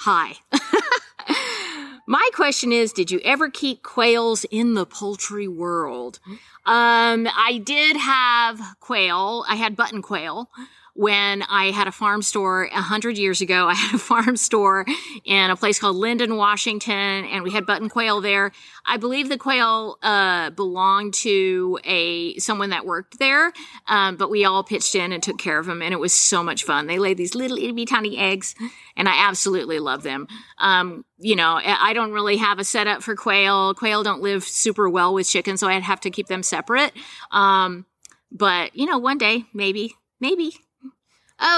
Hi. 0.00 0.34
My 2.08 2.28
question 2.34 2.70
is, 2.70 2.92
did 2.92 3.10
you 3.10 3.20
ever 3.24 3.50
keep 3.50 3.82
quails 3.82 4.44
in 4.50 4.74
the 4.74 4.86
poultry 4.86 5.48
world? 5.48 6.20
Um, 6.64 7.26
I 7.26 7.60
did 7.64 7.96
have 7.96 8.60
quail. 8.78 9.44
I 9.48 9.56
had 9.56 9.74
button 9.74 10.02
quail 10.02 10.48
when 10.96 11.42
I 11.42 11.72
had 11.72 11.86
a 11.86 11.92
farm 11.92 12.22
store 12.22 12.64
a 12.72 12.80
hundred 12.80 13.18
years 13.18 13.42
ago. 13.42 13.68
I 13.68 13.74
had 13.74 13.94
a 13.94 13.98
farm 14.12 14.36
store 14.36 14.86
in 15.24 15.50
a 15.50 15.56
place 15.56 15.78
called 15.78 15.96
Lynden, 15.96 16.36
Washington, 16.36 17.24
and 17.26 17.44
we 17.44 17.50
had 17.50 17.66
button 17.66 17.88
quail 17.88 18.20
there. 18.20 18.52
I 18.86 18.96
believe 18.96 19.28
the 19.28 19.36
quail 19.36 19.98
uh, 20.02 20.50
belonged 20.50 21.14
to 21.14 21.78
a 21.84 22.38
someone 22.38 22.70
that 22.70 22.86
worked 22.86 23.18
there, 23.18 23.52
um, 23.88 24.16
but 24.16 24.30
we 24.30 24.44
all 24.44 24.64
pitched 24.64 24.94
in 24.94 25.12
and 25.12 25.22
took 25.22 25.38
care 25.38 25.58
of 25.58 25.66
them, 25.66 25.82
and 25.82 25.92
it 25.92 26.00
was 26.00 26.14
so 26.14 26.42
much 26.42 26.64
fun. 26.64 26.86
They 26.86 26.98
laid 26.98 27.18
these 27.18 27.34
little 27.34 27.58
itty 27.58 27.84
tiny 27.84 28.16
eggs, 28.16 28.54
and 28.96 29.08
I 29.08 29.28
absolutely 29.28 29.78
love 29.78 30.02
them. 30.02 30.26
Um, 30.58 31.04
you 31.18 31.36
know, 31.36 31.60
I 31.62 31.92
don't 31.92 32.12
really 32.12 32.38
have 32.38 32.58
a 32.58 32.64
setup 32.64 33.02
for 33.02 33.14
quail. 33.14 33.74
Quail 33.74 34.02
don't 34.02 34.22
live 34.22 34.44
super 34.44 34.88
well 34.88 35.12
with 35.12 35.28
chickens, 35.28 35.60
so 35.60 35.68
I'd 35.68 35.82
have 35.82 36.00
to 36.00 36.10
keep 36.10 36.28
them 36.28 36.42
separate. 36.42 36.92
Um, 37.30 37.84
but 38.32 38.74
you 38.74 38.86
know, 38.86 38.98
one 38.98 39.18
day 39.18 39.44
maybe, 39.52 39.94
maybe 40.20 40.54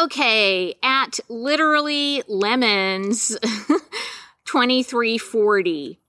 Okay, 0.04 0.74
at 0.82 1.20
literally 1.28 2.22
lemons 2.26 3.28
2340. 4.44 6.00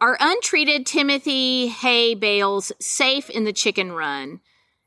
Are 0.00 0.16
untreated 0.20 0.86
Timothy 0.86 1.68
hay 1.68 2.14
bales 2.14 2.72
safe 2.80 3.28
in 3.28 3.44
the 3.44 3.52
chicken 3.52 3.92
run? 3.92 4.40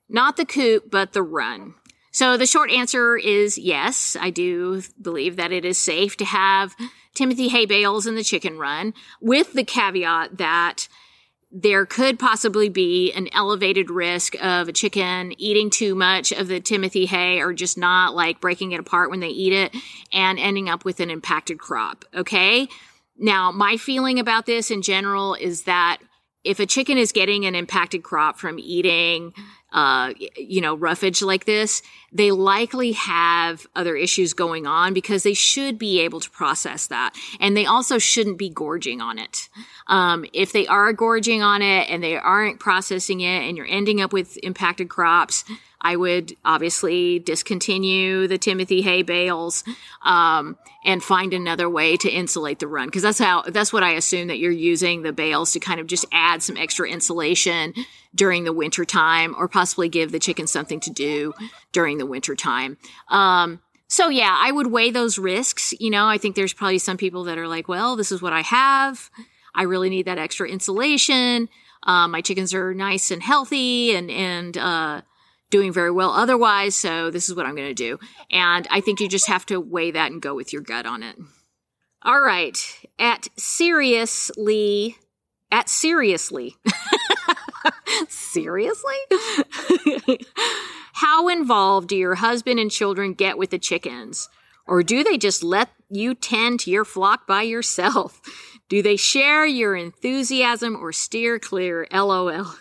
Not 0.10 0.38
the 0.38 0.46
coop, 0.46 0.90
but 0.90 1.14
the 1.14 1.22
run. 1.22 1.76
So 2.12 2.38
the 2.38 2.48
short 2.48 2.72
answer 2.72 3.16
is 3.18 3.58
yes. 3.58 4.18
I 4.20 4.32
do 4.32 4.82
believe 5.00 5.36
that 5.36 5.52
it 5.52 5.66
is 5.66 5.78
safe 5.78 6.18
to 6.18 6.26
have 6.26 6.76
Timothy 7.14 7.50
hay 7.50 7.66
bales 7.66 8.08
in 8.08 8.16
the 8.16 8.24
chicken 8.24 8.58
run 8.58 8.94
with 9.22 9.54
the 9.54 9.64
caveat 9.64 10.38
that 10.38 10.88
there 11.60 11.88
could 11.88 12.20
possibly 12.20 12.70
be 12.70 13.12
an 13.14 13.28
elevated 13.34 13.90
risk 13.90 14.36
of 14.44 14.68
a 14.68 14.72
chicken 14.72 15.34
eating 15.42 15.72
too 15.72 15.96
much 15.96 16.32
of 16.32 16.48
the 16.48 16.60
Timothy 16.60 17.08
hay 17.08 17.42
or 17.42 17.52
just 17.52 17.80
not 17.80 18.14
like 18.14 18.40
breaking 18.40 18.74
it 18.74 18.80
apart 18.80 19.10
when 19.10 19.22
they 19.22 19.30
eat 19.30 19.54
it 19.54 19.76
and 20.14 20.38
ending 20.38 20.70
up 20.70 20.86
with 20.86 21.00
an 21.00 21.10
impacted 21.10 21.58
crop. 21.58 22.06
Okay. 22.14 22.68
Now, 23.18 23.52
my 23.52 23.76
feeling 23.76 24.20
about 24.20 24.46
this 24.46 24.70
in 24.70 24.84
general 24.84 25.34
is 25.34 25.64
that 25.64 25.98
if 26.48 26.60
a 26.60 26.66
chicken 26.66 26.98
is 26.98 27.12
getting 27.12 27.46
an 27.46 27.56
impacted 27.56 28.04
crop 28.04 28.39
from 28.39 28.58
eating, 28.58 29.34
uh, 29.74 30.13
you 30.38 30.62
know, 30.62 30.75
roughage 30.75 31.22
like 31.22 31.44
this, 31.44 31.82
they 32.13 32.32
likely 32.32 32.94
have 32.94 33.68
other 33.75 33.98
issues 33.98 34.34
going 34.34 34.66
on 34.66 34.94
because 34.94 35.24
they 35.24 35.34
should 35.34 35.77
be 35.77 36.00
able 36.00 36.22
to 36.22 36.30
process 36.30 36.88
that. 36.88 37.13
And 37.42 37.56
they 37.56 37.66
also 37.66 37.98
shouldn't 37.98 38.38
be 38.38 38.50
gorging 38.50 39.01
on 39.01 39.20
it. 39.20 39.50
Um, 39.88 40.25
if 40.32 40.54
they 40.54 40.66
are 40.68 40.94
gorging 40.94 41.44
on 41.44 41.62
it 41.62 41.89
and 41.89 42.01
they 42.01 42.16
aren't 42.16 42.62
processing 42.62 43.20
it 43.20 43.44
and 43.44 43.58
you're 43.58 43.68
ending 43.70 44.00
up 44.00 44.13
with 44.13 44.38
impacted 44.42 44.88
crops, 44.88 45.44
I 45.81 45.96
would 45.96 46.36
obviously 46.43 47.19
discontinue 47.19 48.27
the 48.27 48.38
Timothy 48.38 48.81
hay 48.81 49.03
bales 49.03 49.63
um, 50.03 50.57
and 50.84 51.03
find 51.03 51.34
another 51.34 51.69
way 51.69 51.98
to 51.98 52.10
insulate 52.10 52.60
the 52.60 52.67
run 52.67 52.88
because 52.88 53.03
that's 53.03 53.19
how 53.19 53.43
that's 53.43 53.72
what 53.72 53.84
I 53.84 53.91
assume 53.91 54.27
that 54.27 54.39
you're 54.39 54.51
using 54.51 55.03
the 55.03 55.13
bales 55.13 55.51
to 55.53 55.60
kind 55.60 55.79
of 55.79 55.88
just 55.88 56.05
add 56.12 56.41
some 56.41 56.57
extra 56.57 56.89
insulation 56.89 57.74
during 58.15 58.43
the 58.43 58.53
winter 58.53 58.86
time 58.86 59.36
or 59.38 59.48
possibly 59.48 59.88
give 59.89 60.12
the 60.12 60.19
chicken 60.19 60.48
something 60.48 60.79
to 60.81 60.89
do 60.89 61.34
during 61.72 62.00
the 62.00 62.05
winter 62.05 62.36
time. 62.36 62.77
Um, 63.10 63.60
so 63.88 64.10
yeah, 64.10 64.36
I 64.39 64.51
would 64.51 64.67
weigh 64.67 64.91
those 64.91 65.17
risks. 65.17 65.74
You 65.79 65.89
know, 65.89 66.07
I 66.07 66.17
think 66.17 66.36
there's 66.36 66.53
probably 66.53 66.79
some 66.79 66.98
people 66.98 67.24
that 67.25 67.38
are 67.38 67.48
like, 67.48 67.67
well, 67.67 67.96
this 67.96 68.12
is 68.12 68.22
what 68.22 68.34
I 68.34 68.41
have. 68.41 69.10
I 69.55 69.63
really 69.63 69.89
need 69.89 70.05
that 70.05 70.17
extra 70.17 70.50
insulation. 70.50 71.50
Um, 71.84 72.12
my 72.12 72.22
chickens 72.22 72.53
are 72.53 72.74
nice 72.74 73.12
and 73.12 73.24
healthy 73.24 73.96
and, 73.96 74.12
and, 74.12 74.57
uh, 74.57 75.01
doing 75.50 75.72
very 75.72 75.92
well 75.92 76.12
otherwise. 76.12 76.75
So 76.75 77.10
this 77.10 77.30
is 77.30 77.36
what 77.36 77.46
I'm 77.46 77.56
going 77.56 77.70
to 77.70 77.74
do. 77.74 78.00
And 78.32 78.68
I 78.70 78.82
think 78.82 79.00
you 79.00 79.08
just 79.08 79.27
have 79.27 79.46
to 79.48 79.60
weigh 79.60 79.92
that 79.92 80.12
and 80.12 80.22
go 80.22 80.36
with 80.36 80.54
your 80.54 80.62
gut 80.62 80.86
on 80.86 81.04
it. 81.04 81.16
All 82.04 82.22
right. 82.22 82.58
At 83.00 83.27
seriously, 83.38 84.98
at 85.51 85.70
seriously, 85.70 86.56
seriously? 88.08 88.96
How 90.94 91.27
involved 91.27 91.89
do 91.89 91.96
your 91.96 92.16
husband 92.16 92.60
and 92.60 92.72
children 92.72 93.13
get 93.13 93.38
with 93.38 93.51
the 93.51 93.60
chickens? 93.60 94.30
Or 94.66 94.84
do 94.84 95.04
they 95.04 95.18
just 95.18 95.44
let 95.44 95.70
you 95.89 96.13
tend 96.13 96.60
to 96.62 96.72
your 96.72 96.86
flock 96.86 97.25
by 97.25 97.44
yourself? 97.44 98.20
Do 98.70 98.82
they 98.82 98.98
share 98.98 99.46
your 99.46 99.75
enthusiasm 99.75 100.75
or 100.75 100.92
steer 100.92 101.39
clear? 101.39 101.88
LOL. 101.94 102.56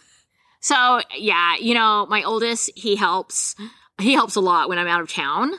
So 0.67 1.01
yeah, 1.17 1.55
you 1.61 1.75
know, 1.75 2.07
my 2.11 2.25
oldest, 2.25 2.73
he 2.75 2.97
helps. 2.97 3.55
He 4.01 4.15
helps 4.15 4.35
a 4.35 4.41
lot 4.41 4.69
when 4.69 4.79
I'm 4.79 4.89
out 4.89 5.01
of 5.01 5.09
town 5.09 5.53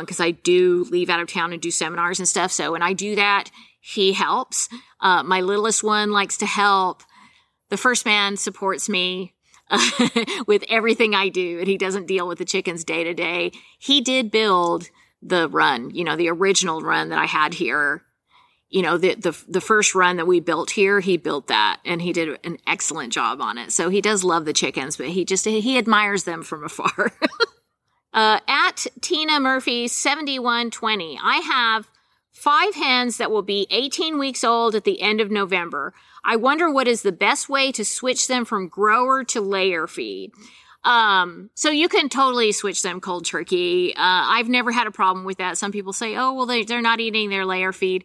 because 0.00 0.20
um, 0.20 0.26
I 0.26 0.32
do 0.32 0.84
leave 0.90 1.08
out 1.08 1.18
of 1.18 1.32
town 1.32 1.54
and 1.54 1.62
do 1.62 1.70
seminars 1.70 2.18
and 2.18 2.28
stuff. 2.28 2.52
So 2.52 2.72
when 2.72 2.82
I 2.82 2.92
do 2.92 3.16
that, 3.16 3.50
he 3.80 4.12
helps. 4.12 4.68
Uh, 5.00 5.22
my 5.22 5.40
littlest 5.40 5.82
one 5.82 6.12
likes 6.12 6.36
to 6.36 6.46
help. 6.46 7.02
The 7.70 7.78
first 7.78 8.04
man 8.04 8.36
supports 8.36 8.86
me 8.86 9.32
with 10.46 10.62
everything 10.68 11.14
I 11.14 11.30
do, 11.30 11.58
and 11.58 11.66
he 11.66 11.78
doesn't 11.78 12.06
deal 12.06 12.28
with 12.28 12.36
the 12.36 12.44
chickens 12.44 12.84
day 12.84 13.02
to 13.02 13.14
day. 13.14 13.52
He 13.78 14.02
did 14.02 14.30
build 14.30 14.90
the 15.22 15.48
run, 15.48 15.88
you 15.88 16.04
know, 16.04 16.16
the 16.16 16.28
original 16.28 16.82
run 16.82 17.08
that 17.08 17.18
I 17.18 17.24
had 17.26 17.54
here 17.54 18.02
you 18.70 18.82
know, 18.82 18.96
the, 18.96 19.16
the, 19.16 19.36
the 19.48 19.60
first 19.60 19.96
run 19.96 20.16
that 20.16 20.28
we 20.28 20.38
built 20.38 20.70
here, 20.70 21.00
he 21.00 21.16
built 21.16 21.48
that 21.48 21.80
and 21.84 22.00
he 22.00 22.12
did 22.12 22.38
an 22.44 22.56
excellent 22.68 23.12
job 23.12 23.40
on 23.40 23.58
it. 23.58 23.72
So 23.72 23.90
he 23.90 24.00
does 24.00 24.22
love 24.22 24.44
the 24.44 24.52
chickens, 24.52 24.96
but 24.96 25.08
he 25.08 25.24
just, 25.24 25.44
he 25.44 25.76
admires 25.76 26.22
them 26.22 26.44
from 26.44 26.64
afar. 26.64 27.12
uh, 28.14 28.38
at 28.46 28.86
Tina 29.00 29.40
Murphy 29.40 29.88
7120, 29.88 31.18
I 31.20 31.38
have 31.38 31.88
five 32.30 32.76
hens 32.76 33.16
that 33.16 33.32
will 33.32 33.42
be 33.42 33.66
18 33.70 34.18
weeks 34.18 34.44
old 34.44 34.76
at 34.76 34.84
the 34.84 35.02
end 35.02 35.20
of 35.20 35.32
November. 35.32 35.92
I 36.24 36.36
wonder 36.36 36.70
what 36.70 36.86
is 36.86 37.02
the 37.02 37.12
best 37.12 37.48
way 37.48 37.72
to 37.72 37.84
switch 37.84 38.28
them 38.28 38.44
from 38.44 38.68
grower 38.68 39.24
to 39.24 39.40
layer 39.40 39.88
feed. 39.88 40.30
Um, 40.84 41.50
so 41.54 41.70
you 41.70 41.88
can 41.88 42.08
totally 42.08 42.52
switch 42.52 42.82
them 42.82 43.00
cold 43.00 43.26
turkey. 43.26 43.94
Uh, 43.96 43.98
I've 43.98 44.48
never 44.48 44.70
had 44.70 44.86
a 44.86 44.92
problem 44.92 45.24
with 45.24 45.38
that. 45.38 45.58
Some 45.58 45.72
people 45.72 45.92
say, 45.92 46.16
oh, 46.16 46.34
well, 46.34 46.46
they, 46.46 46.62
they're 46.62 46.80
not 46.80 47.00
eating 47.00 47.30
their 47.30 47.44
layer 47.44 47.72
feed 47.72 48.04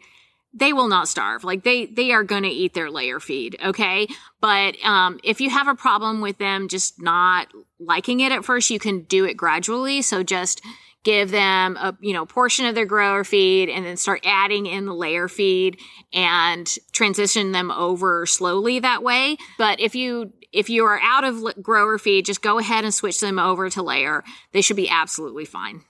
they 0.56 0.72
will 0.72 0.88
not 0.88 1.08
starve. 1.08 1.44
Like 1.44 1.64
they 1.64 1.86
they 1.86 2.12
are 2.12 2.24
going 2.24 2.44
to 2.44 2.50
eat 2.50 2.74
their 2.74 2.90
layer 2.90 3.20
feed, 3.20 3.58
okay? 3.64 4.08
But 4.40 4.76
um, 4.84 5.20
if 5.24 5.42
you 5.42 5.50
have 5.50 5.68
a 5.68 5.76
problem 5.76 6.22
with 6.22 6.38
them 6.38 6.70
just 6.70 7.02
not 7.02 7.48
liking 7.80 8.22
it 8.22 8.32
at 8.32 8.46
first, 8.46 8.70
you 8.70 8.80
can 8.80 9.02
do 9.02 9.26
it 9.26 9.36
gradually. 9.36 10.02
So 10.02 10.24
just 10.24 10.62
give 11.04 11.30
them 11.30 11.78
a 11.78 11.96
you 12.00 12.14
know 12.14 12.26
portion 12.26 12.66
of 12.66 12.74
their 12.74 12.86
grower 12.86 13.24
feed 13.24 13.70
and 13.70 13.86
then 13.86 13.98
start 13.98 14.22
adding 14.26 14.66
in 14.66 14.86
the 14.86 14.94
layer 14.94 15.28
feed 15.28 15.80
and 16.14 16.74
transition 16.94 17.52
them 17.52 17.70
over 17.70 18.26
slowly 18.26 18.80
that 18.80 19.04
way. 19.04 19.38
But 19.58 19.82
if 19.82 19.94
you 19.94 20.32
if 20.54 20.70
you 20.70 20.86
are 20.86 21.00
out 21.02 21.26
of 21.26 21.62
grower 21.62 21.98
feed, 21.98 22.26
just 22.26 22.42
go 22.42 22.60
ahead 22.60 22.86
and 22.86 22.94
switch 22.94 23.20
them 23.20 23.40
over 23.40 23.70
to 23.70 23.84
layer. 23.84 24.24
They 24.54 24.62
should 24.62 24.78
be 24.78 24.90
absolutely 24.90 25.44
fine. 25.44 25.82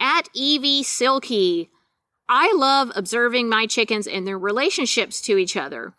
At 0.00 0.28
Evie 0.34 0.82
Silky, 0.82 1.70
I 2.28 2.52
love 2.56 2.90
observing 2.94 3.48
my 3.48 3.66
chickens 3.66 4.06
and 4.06 4.26
their 4.26 4.38
relationships 4.38 5.20
to 5.22 5.36
each 5.36 5.56
other. 5.56 5.94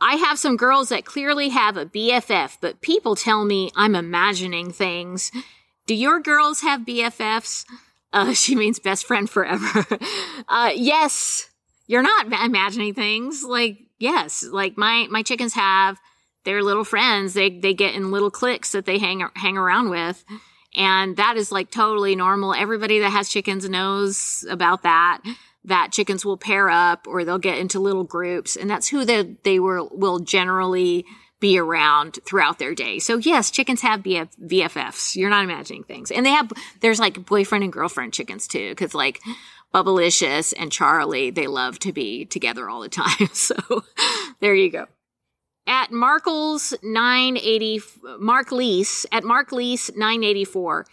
I 0.00 0.16
have 0.16 0.38
some 0.38 0.56
girls 0.56 0.90
that 0.90 1.04
clearly 1.04 1.48
have 1.50 1.76
a 1.76 1.86
BFF, 1.86 2.58
but 2.60 2.80
people 2.80 3.16
tell 3.16 3.44
me 3.44 3.70
I'm 3.74 3.94
imagining 3.94 4.70
things. 4.70 5.30
Do 5.86 5.94
your 5.94 6.20
girls 6.20 6.60
have 6.60 6.82
BFFs? 6.82 7.64
Uh, 8.12 8.32
she 8.34 8.54
means 8.54 8.78
best 8.78 9.06
friend 9.06 9.28
forever. 9.28 9.86
uh, 10.48 10.72
yes, 10.74 11.48
you're 11.86 12.02
not 12.02 12.26
imagining 12.26 12.92
things. 12.92 13.44
Like, 13.44 13.78
yes, 13.98 14.44
like 14.44 14.76
my, 14.76 15.06
my 15.10 15.22
chickens 15.22 15.54
have 15.54 15.98
their 16.44 16.62
little 16.62 16.84
friends. 16.84 17.32
They, 17.32 17.48
they 17.48 17.72
get 17.72 17.94
in 17.94 18.10
little 18.10 18.30
cliques 18.30 18.72
that 18.72 18.84
they 18.84 18.98
hang, 18.98 19.26
hang 19.34 19.56
around 19.56 19.88
with. 19.88 20.22
And 20.76 21.16
that 21.16 21.36
is 21.36 21.52
like 21.52 21.70
totally 21.70 22.16
normal. 22.16 22.52
Everybody 22.52 22.98
that 22.98 23.10
has 23.10 23.28
chickens 23.30 23.66
knows 23.68 24.44
about 24.50 24.82
that 24.82 25.22
that 25.64 25.92
chickens 25.92 26.24
will 26.24 26.36
pair 26.36 26.68
up 26.68 27.06
or 27.06 27.24
they'll 27.24 27.38
get 27.38 27.58
into 27.58 27.80
little 27.80 28.04
groups 28.04 28.56
and 28.56 28.68
that's 28.68 28.88
who 28.88 29.04
they, 29.04 29.36
they 29.44 29.58
will, 29.58 29.88
will 29.92 30.18
generally 30.18 31.06
be 31.40 31.58
around 31.58 32.18
throughout 32.24 32.58
their 32.58 32.74
day. 32.74 32.98
So 32.98 33.18
yes, 33.18 33.50
chickens 33.50 33.80
have 33.82 34.00
BF, 34.00 34.28
VFFs. 34.42 35.16
You're 35.16 35.30
not 35.30 35.44
imagining 35.44 35.84
things. 35.84 36.10
And 36.10 36.24
they 36.24 36.30
have, 36.30 36.50
there's 36.80 37.00
like 37.00 37.26
boyfriend 37.26 37.64
and 37.64 37.72
girlfriend 37.72 38.12
chickens 38.12 38.46
too. 38.46 38.74
Cause 38.76 38.94
like 38.94 39.20
Bubblicious 39.74 40.54
and 40.56 40.70
Charlie, 40.70 41.30
they 41.30 41.46
love 41.48 41.78
to 41.80 41.92
be 41.92 42.24
together 42.24 42.70
all 42.70 42.80
the 42.80 42.88
time. 42.88 43.28
So 43.34 43.56
there 44.40 44.54
you 44.54 44.70
go. 44.70 44.86
At 45.66 45.90
Markle's 45.90 46.74
980, 46.82 47.82
Mark 48.20 48.52
Lease, 48.52 49.06
at 49.10 49.24
Mark 49.24 49.50
Lease 49.50 49.90
984, 49.90 50.86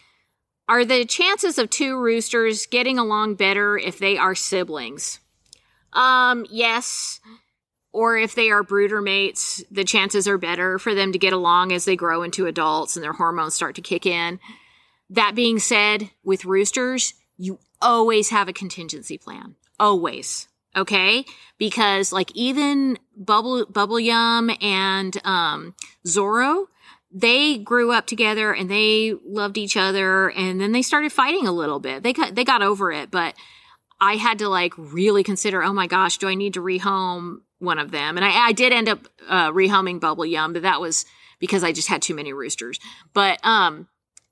are 0.72 0.86
the 0.86 1.04
chances 1.04 1.58
of 1.58 1.70
two 1.70 2.00
roosters 2.00 2.66
getting 2.66 2.98
along 2.98 3.36
better 3.36 3.78
if 3.78 4.00
they 4.00 4.18
are 4.18 4.34
siblings? 4.34 5.20
Um, 5.92 6.46
yes. 6.50 7.20
Or 7.92 8.18
if 8.18 8.36
they 8.36 8.51
are 8.51 8.63
brooder 8.63 9.01
mates, 9.01 9.62
the 9.70 9.84
chances 9.84 10.30
are 10.30 10.38
better 10.38 10.80
for 10.80 10.96
them 10.96 11.12
to 11.12 11.20
get 11.20 11.34
along 11.34 11.74
as 11.74 11.84
they 11.84 11.98
grow 11.98 12.24
into 12.24 12.46
adults 12.46 12.96
and 12.96 13.04
their 13.04 13.12
hormones 13.12 13.54
start 13.54 13.75
to 13.75 13.82
kick 13.82 14.06
in. 14.06 14.40
That 15.10 15.36
being 15.36 15.60
said, 15.60 16.10
with 16.24 16.46
roosters, 16.46 17.16
you 17.38 17.60
always 17.82 18.30
have 18.30 18.48
a 18.48 18.54
contingency 18.54 19.18
plan. 19.18 19.56
Always. 19.78 20.48
Okay? 20.78 21.25
Because 21.58 22.13
like 22.13 22.32
even 22.34 22.98
Bubble, 23.18 23.66
Bubble 23.66 24.00
Yum 24.00 24.50
and, 24.62 25.20
um, 25.25 25.75
Zorro, 26.08 26.68
they 27.13 27.58
grew 27.58 27.91
up 27.91 28.06
together 28.06 28.53
and 28.53 28.70
they 28.70 29.15
loved 29.25 29.58
each 29.58 29.75
other 29.75 30.30
and 30.30 30.62
then 30.62 30.72
they 30.72 30.82
started 30.82 31.12
fighting 31.12 31.48
a 31.48 31.51
little 31.51 31.80
bit. 31.80 32.03
They 32.03 32.13
got, 32.13 32.36
they 32.36 32.44
got 32.44 32.62
over 32.62 32.91
it, 32.91 33.12
but 33.12 33.36
I 34.00 34.15
had 34.15 34.39
to 34.39 34.50
like 34.50 34.74
really 34.77 35.24
consider, 35.24 35.63
oh 35.63 35.74
my 35.74 35.88
gosh, 35.88 36.18
do 36.18 36.27
I 36.27 36.36
need 36.36 36.53
to 36.56 36.62
rehome 36.62 37.41
one 37.60 37.80
of 37.80 37.91
them? 37.91 38.18
And 38.18 38.25
I, 38.25 38.48
I 38.48 38.51
did 38.51 38.74
end 38.74 38.89
up 38.89 39.08
uh, 39.27 39.51
rehoming 39.51 40.00
Bubble 40.00 40.25
Yum, 40.25 40.53
but 40.53 40.63
that 40.63 40.82
was 40.82 41.06
because 41.39 41.63
I 41.63 41.72
just 41.72 41.88
had 41.88 42.01
too 42.01 42.15
many 42.15 42.34
roosters. 42.34 42.80
But 43.13 43.39
um, 43.46 43.88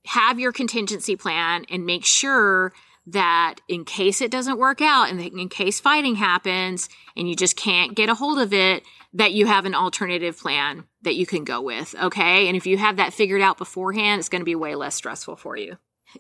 have 0.06 0.40
your 0.40 0.52
contingency 0.52 1.16
plan 1.16 1.66
and 1.70 1.86
make 1.86 2.06
sure 2.06 2.74
that 3.12 3.56
in 3.68 3.86
case 3.86 4.22
it 4.22 4.32
doesn't 4.32 4.58
work 4.58 4.82
out 4.82 5.10
and 5.10 5.20
in 5.22 5.50
case 5.50 5.80
fighting 5.80 6.16
happens 6.16 6.90
and 7.16 7.28
you 7.30 7.36
just 7.36 7.56
can't 7.56 7.96
get 7.96 8.10
a 8.10 8.16
hold 8.16 8.40
of 8.40 8.54
it, 8.54 8.84
that 9.14 9.34
you 9.34 9.46
have 9.48 9.66
an 9.66 9.76
alternative 9.76 10.38
plan 10.38 10.86
that 11.02 11.16
you 11.16 11.26
can 11.26 11.44
go 11.44 11.62
with. 11.62 11.96
Okay. 12.02 12.48
And 12.48 12.56
if 12.56 12.68
you 12.68 12.78
have 12.78 12.98
that 12.98 13.14
figured 13.14 13.42
out 13.42 13.58
beforehand, 13.58 14.20
it's 14.20 14.30
going 14.30 14.42
to 14.42 14.46
be 14.46 14.56
way 14.56 14.76
less 14.76 14.96
stressful 14.96 15.36
for 15.36 15.58
you. 15.58 15.78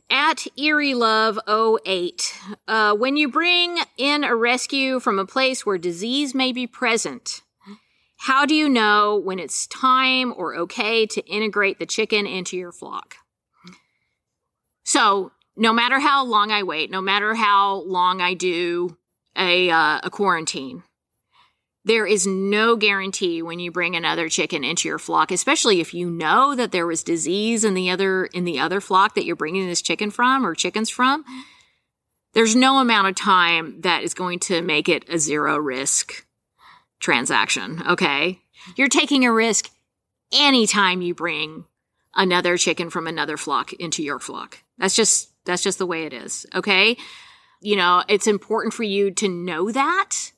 At 0.10 0.46
Erie 0.58 0.94
Love 0.94 1.40
08, 1.48 2.40
uh, 2.68 2.96
when 2.96 3.18
you 3.18 3.30
bring 3.30 3.80
in 3.98 4.24
a 4.24 4.36
rescue 4.36 5.00
from 5.00 5.18
a 5.18 5.26
place 5.26 5.66
where 5.66 5.80
disease 5.80 6.36
may 6.36 6.52
be 6.52 6.68
present, 6.68 7.42
how 8.18 8.46
do 8.46 8.54
you 8.54 8.70
know 8.70 9.16
when 9.16 9.40
it's 9.40 9.66
time 9.66 10.34
or 10.36 10.56
okay 10.56 11.06
to 11.08 11.26
integrate 11.26 11.80
the 11.80 11.86
chicken 11.86 12.28
into 12.28 12.58
your 12.58 12.72
flock? 12.72 13.16
So, 14.84 15.32
no 15.60 15.74
matter 15.74 16.00
how 16.00 16.26
long 16.26 16.52
I 16.52 16.64
wait, 16.64 16.90
no 16.90 17.02
matter 17.02 17.36
how 17.36 17.82
long 17.82 18.22
I 18.22 18.34
do 18.34 18.98
a, 19.36 19.70
uh, 19.70 20.00
a 20.04 20.10
quarantine, 20.10 20.84
there 21.86 22.06
is 22.06 22.28
no 22.28 22.76
guarantee 22.76 23.42
when 23.42 23.60
you 23.60 23.72
bring 23.72 23.96
another 23.96 24.30
chicken 24.30 24.64
into 24.64 24.88
your 24.88 25.00
flock, 25.00 25.32
especially 25.32 25.80
if 25.80 25.94
you 25.94 26.10
know 26.10 26.56
that 26.56 26.72
there 26.72 26.88
was 26.88 27.04
disease 27.04 27.64
in 27.64 27.74
the 27.74 27.90
other 27.90 28.26
in 28.26 28.44
the 28.44 28.60
other 28.60 28.82
flock 28.82 29.16
that 29.16 29.26
you're 29.26 29.36
bringing 29.36 29.66
this 29.66 29.82
chicken 29.82 30.12
from 30.12 30.46
or 30.46 30.56
chickens 30.56 30.90
from. 30.90 31.24
There's 32.34 32.56
no 32.56 32.80
amount 32.80 33.08
of 33.08 33.16
time 33.16 33.82
that 33.82 34.04
is 34.04 34.14
going 34.14 34.40
to 34.40 34.62
make 34.62 34.88
it 34.88 35.10
a 35.10 35.18
zero 35.18 35.58
risk 35.58 36.26
transaction, 37.00 37.82
okay? 37.88 38.40
You're 38.76 38.88
taking 38.88 39.26
a 39.26 39.34
risk 39.34 39.70
anytime 40.32 41.02
you 41.02 41.16
bring 41.16 41.66
another 42.14 42.58
chicken 42.58 42.90
from 42.90 43.08
another 43.08 43.38
flock 43.38 43.74
into 43.74 44.04
your 44.04 44.20
flock. 44.20 44.60
That's 44.78 44.96
just 44.96 45.29
that's 45.46 45.64
just 45.64 45.78
the 45.78 45.86
way 45.86 46.04
it 46.04 46.14
is, 46.14 46.46
okay? 46.54 46.98
You 47.62 47.76
know, 47.76 48.04
it's 48.08 48.28
important 48.28 48.74
for 48.74 48.84
you 48.84 49.12
to 49.12 49.28
know 49.28 49.72
that 49.72 50.32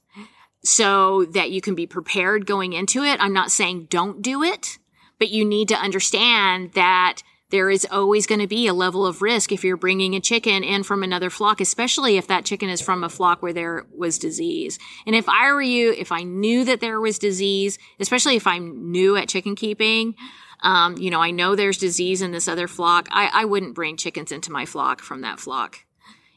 so 0.63 1.25
that 1.25 1.51
you 1.51 1.61
can 1.61 1.75
be 1.75 1.87
prepared 1.87 2.45
going 2.45 2.73
into 2.73 3.03
it. 3.03 3.19
I'm 3.19 3.33
not 3.33 3.51
saying 3.51 3.87
don't 3.89 4.21
do 4.21 4.43
it, 4.43 4.77
but 5.19 5.29
you 5.29 5.45
need 5.45 5.69
to 5.69 5.75
understand 5.75 6.73
that 6.73 7.21
there 7.51 7.69
is 7.69 7.85
always 7.91 8.25
going 8.25 8.39
to 8.39 8.47
be 8.47 8.65
a 8.67 8.73
level 8.73 9.05
of 9.05 9.21
risk 9.21 9.51
if 9.51 9.63
you're 9.63 9.75
bringing 9.75 10.15
a 10.15 10.21
chicken 10.21 10.63
in 10.63 10.83
from 10.83 11.03
another 11.03 11.29
flock, 11.29 11.59
especially 11.59 12.15
if 12.17 12.27
that 12.27 12.45
chicken 12.45 12.69
is 12.69 12.79
from 12.81 13.03
a 13.03 13.09
flock 13.09 13.41
where 13.41 13.51
there 13.53 13.85
was 13.95 14.17
disease. 14.17 14.79
And 15.05 15.15
if 15.15 15.27
I 15.27 15.51
were 15.51 15.61
you, 15.61 15.91
if 15.91 16.11
I 16.13 16.23
knew 16.23 16.63
that 16.63 16.79
there 16.79 17.01
was 17.01 17.19
disease, 17.19 17.77
especially 17.99 18.37
if 18.37 18.47
I'm 18.47 18.91
new 18.91 19.17
at 19.17 19.27
chicken 19.27 19.55
keeping, 19.55 20.15
um, 20.61 20.97
you 20.97 21.09
know, 21.09 21.21
I 21.21 21.31
know 21.31 21.55
there's 21.55 21.77
disease 21.77 22.21
in 22.21 22.31
this 22.31 22.47
other 22.47 22.67
flock. 22.67 23.07
I, 23.11 23.29
I 23.33 23.45
wouldn't 23.45 23.75
bring 23.75 23.97
chickens 23.97 24.31
into 24.31 24.51
my 24.51 24.65
flock 24.65 25.01
from 25.01 25.21
that 25.21 25.39
flock. 25.39 25.79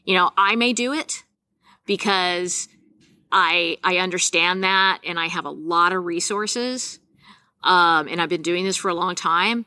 You 0.03 0.15
know, 0.15 0.31
I 0.37 0.55
may 0.55 0.73
do 0.73 0.93
it 0.93 1.23
because 1.85 2.67
I 3.31 3.77
I 3.83 3.97
understand 3.97 4.63
that 4.63 4.99
and 5.05 5.19
I 5.19 5.27
have 5.27 5.45
a 5.45 5.51
lot 5.51 5.93
of 5.93 6.05
resources. 6.05 6.99
Um, 7.63 8.07
and 8.07 8.21
I've 8.21 8.29
been 8.29 8.43
doing 8.43 8.63
this 8.63 8.77
for 8.77 8.89
a 8.89 8.93
long 8.93 9.15
time. 9.15 9.65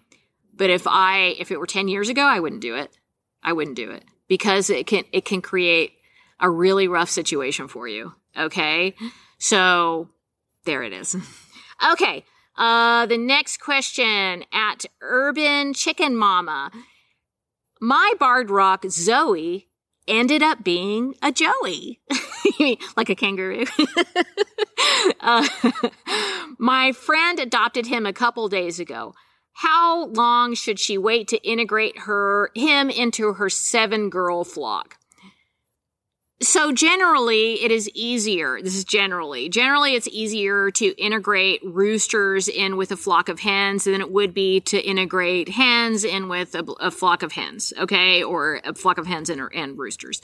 But 0.54 0.70
if 0.70 0.86
I 0.86 1.36
if 1.38 1.50
it 1.50 1.58
were 1.58 1.66
10 1.66 1.88
years 1.88 2.08
ago, 2.08 2.22
I 2.22 2.40
wouldn't 2.40 2.62
do 2.62 2.74
it. 2.74 2.96
I 3.42 3.52
wouldn't 3.52 3.76
do 3.76 3.90
it 3.90 4.04
because 4.26 4.70
it 4.70 4.86
can 4.86 5.04
it 5.12 5.24
can 5.24 5.40
create 5.40 5.92
a 6.40 6.50
really 6.50 6.88
rough 6.88 7.10
situation 7.10 7.68
for 7.68 7.86
you. 7.86 8.14
Okay? 8.36 8.94
So 9.38 10.08
there 10.64 10.82
it 10.82 10.92
is. 10.92 11.16
okay. 11.92 12.24
Uh, 12.58 13.06
the 13.06 13.16
next 13.16 13.58
question 13.58 14.44
at 14.52 14.84
Urban 15.00 15.72
Chicken 15.72 16.16
Mama. 16.16 16.72
My 17.80 18.14
barred 18.18 18.50
rock 18.50 18.84
Zoe 18.90 19.68
ended 20.08 20.42
up 20.42 20.64
being 20.64 21.14
a 21.22 21.30
Joey, 21.30 22.00
like 22.96 23.08
a 23.10 23.14
kangaroo. 23.14 23.64
uh, 25.20 25.46
my 26.58 26.90
friend 26.90 27.38
adopted 27.38 27.86
him 27.86 28.04
a 28.04 28.12
couple 28.12 28.48
days 28.48 28.80
ago. 28.80 29.14
How 29.52 30.06
long 30.06 30.54
should 30.54 30.80
she 30.80 30.98
wait 30.98 31.28
to 31.28 31.48
integrate 31.48 31.98
her 32.00 32.50
him 32.56 32.90
into 32.90 33.34
her 33.34 33.48
seven 33.48 34.10
girl 34.10 34.42
flock? 34.42 34.97
So 36.40 36.70
generally 36.70 37.64
it 37.64 37.72
is 37.72 37.90
easier. 37.94 38.60
This 38.62 38.76
is 38.76 38.84
generally. 38.84 39.48
Generally 39.48 39.96
it's 39.96 40.06
easier 40.06 40.70
to 40.72 40.86
integrate 40.96 41.60
roosters 41.64 42.46
in 42.46 42.76
with 42.76 42.92
a 42.92 42.96
flock 42.96 43.28
of 43.28 43.40
hens 43.40 43.84
than 43.84 44.00
it 44.00 44.12
would 44.12 44.34
be 44.34 44.60
to 44.60 44.80
integrate 44.80 45.48
hens 45.48 46.04
in 46.04 46.28
with 46.28 46.54
a, 46.54 46.62
a 46.80 46.90
flock 46.92 47.24
of 47.24 47.32
hens, 47.32 47.72
okay? 47.76 48.22
Or 48.22 48.60
a 48.64 48.72
flock 48.74 48.98
of 48.98 49.06
hens 49.06 49.30
and, 49.30 49.40
and 49.52 49.76
roosters. 49.76 50.20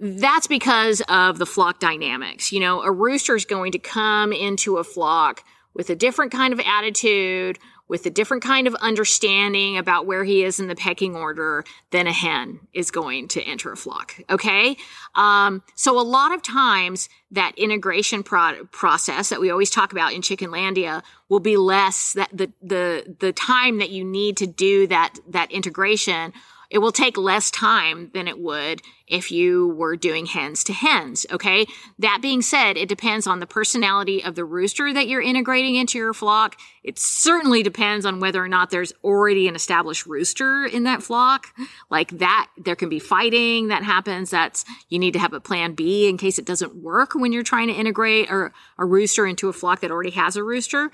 That's 0.00 0.48
because 0.48 1.00
of 1.08 1.38
the 1.38 1.46
flock 1.46 1.78
dynamics. 1.78 2.50
You 2.50 2.58
know, 2.58 2.82
a 2.82 2.90
rooster 2.90 3.36
is 3.36 3.44
going 3.44 3.70
to 3.72 3.78
come 3.78 4.32
into 4.32 4.78
a 4.78 4.84
flock 4.84 5.44
with 5.74 5.90
a 5.90 5.96
different 5.96 6.32
kind 6.32 6.52
of 6.52 6.60
attitude, 6.60 7.58
with 7.88 8.06
a 8.06 8.10
different 8.10 8.42
kind 8.42 8.66
of 8.66 8.74
understanding 8.76 9.76
about 9.76 10.06
where 10.06 10.24
he 10.24 10.42
is 10.42 10.58
in 10.58 10.68
the 10.68 10.74
pecking 10.74 11.14
order 11.14 11.64
than 11.90 12.06
a 12.06 12.12
hen 12.12 12.60
is 12.72 12.90
going 12.90 13.28
to 13.28 13.42
enter 13.42 13.72
a 13.72 13.76
flock. 13.76 14.14
Okay. 14.30 14.76
Um, 15.14 15.62
so 15.74 16.00
a 16.00 16.02
lot 16.02 16.32
of 16.32 16.42
times 16.42 17.08
that 17.30 17.52
integration 17.58 18.22
pro- 18.22 18.64
process 18.66 19.28
that 19.28 19.40
we 19.40 19.50
always 19.50 19.70
talk 19.70 19.92
about 19.92 20.12
in 20.12 20.22
Chickenlandia 20.22 21.02
will 21.28 21.40
be 21.40 21.56
less 21.56 22.12
that 22.14 22.30
the, 22.32 22.52
the, 22.62 23.16
the 23.18 23.32
time 23.32 23.78
that 23.78 23.90
you 23.90 24.04
need 24.04 24.36
to 24.38 24.46
do 24.46 24.86
that, 24.86 25.18
that 25.28 25.50
integration 25.52 26.32
it 26.74 26.78
will 26.78 26.90
take 26.90 27.16
less 27.16 27.52
time 27.52 28.10
than 28.14 28.26
it 28.26 28.36
would 28.36 28.82
if 29.06 29.30
you 29.30 29.68
were 29.68 29.94
doing 29.94 30.26
hens 30.26 30.64
to 30.64 30.72
hens. 30.72 31.24
Okay. 31.30 31.66
That 32.00 32.18
being 32.20 32.42
said, 32.42 32.76
it 32.76 32.88
depends 32.88 33.28
on 33.28 33.38
the 33.38 33.46
personality 33.46 34.24
of 34.24 34.34
the 34.34 34.44
rooster 34.44 34.92
that 34.92 35.06
you're 35.06 35.22
integrating 35.22 35.76
into 35.76 35.98
your 35.98 36.12
flock. 36.12 36.56
It 36.82 36.98
certainly 36.98 37.62
depends 37.62 38.04
on 38.04 38.18
whether 38.18 38.42
or 38.42 38.48
not 38.48 38.70
there's 38.70 38.92
already 39.04 39.46
an 39.46 39.54
established 39.54 40.04
rooster 40.04 40.66
in 40.66 40.82
that 40.82 41.00
flock. 41.00 41.46
Like 41.90 42.18
that, 42.18 42.48
there 42.58 42.74
can 42.74 42.88
be 42.88 42.98
fighting 42.98 43.68
that 43.68 43.84
happens. 43.84 44.30
That's, 44.30 44.64
you 44.88 44.98
need 44.98 45.12
to 45.12 45.20
have 45.20 45.32
a 45.32 45.38
plan 45.38 45.74
B 45.74 46.08
in 46.08 46.16
case 46.16 46.40
it 46.40 46.44
doesn't 46.44 46.74
work 46.74 47.14
when 47.14 47.32
you're 47.32 47.44
trying 47.44 47.68
to 47.68 47.74
integrate 47.74 48.28
a, 48.30 48.50
a 48.78 48.84
rooster 48.84 49.28
into 49.28 49.48
a 49.48 49.52
flock 49.52 49.78
that 49.82 49.92
already 49.92 50.10
has 50.10 50.34
a 50.34 50.42
rooster. 50.42 50.90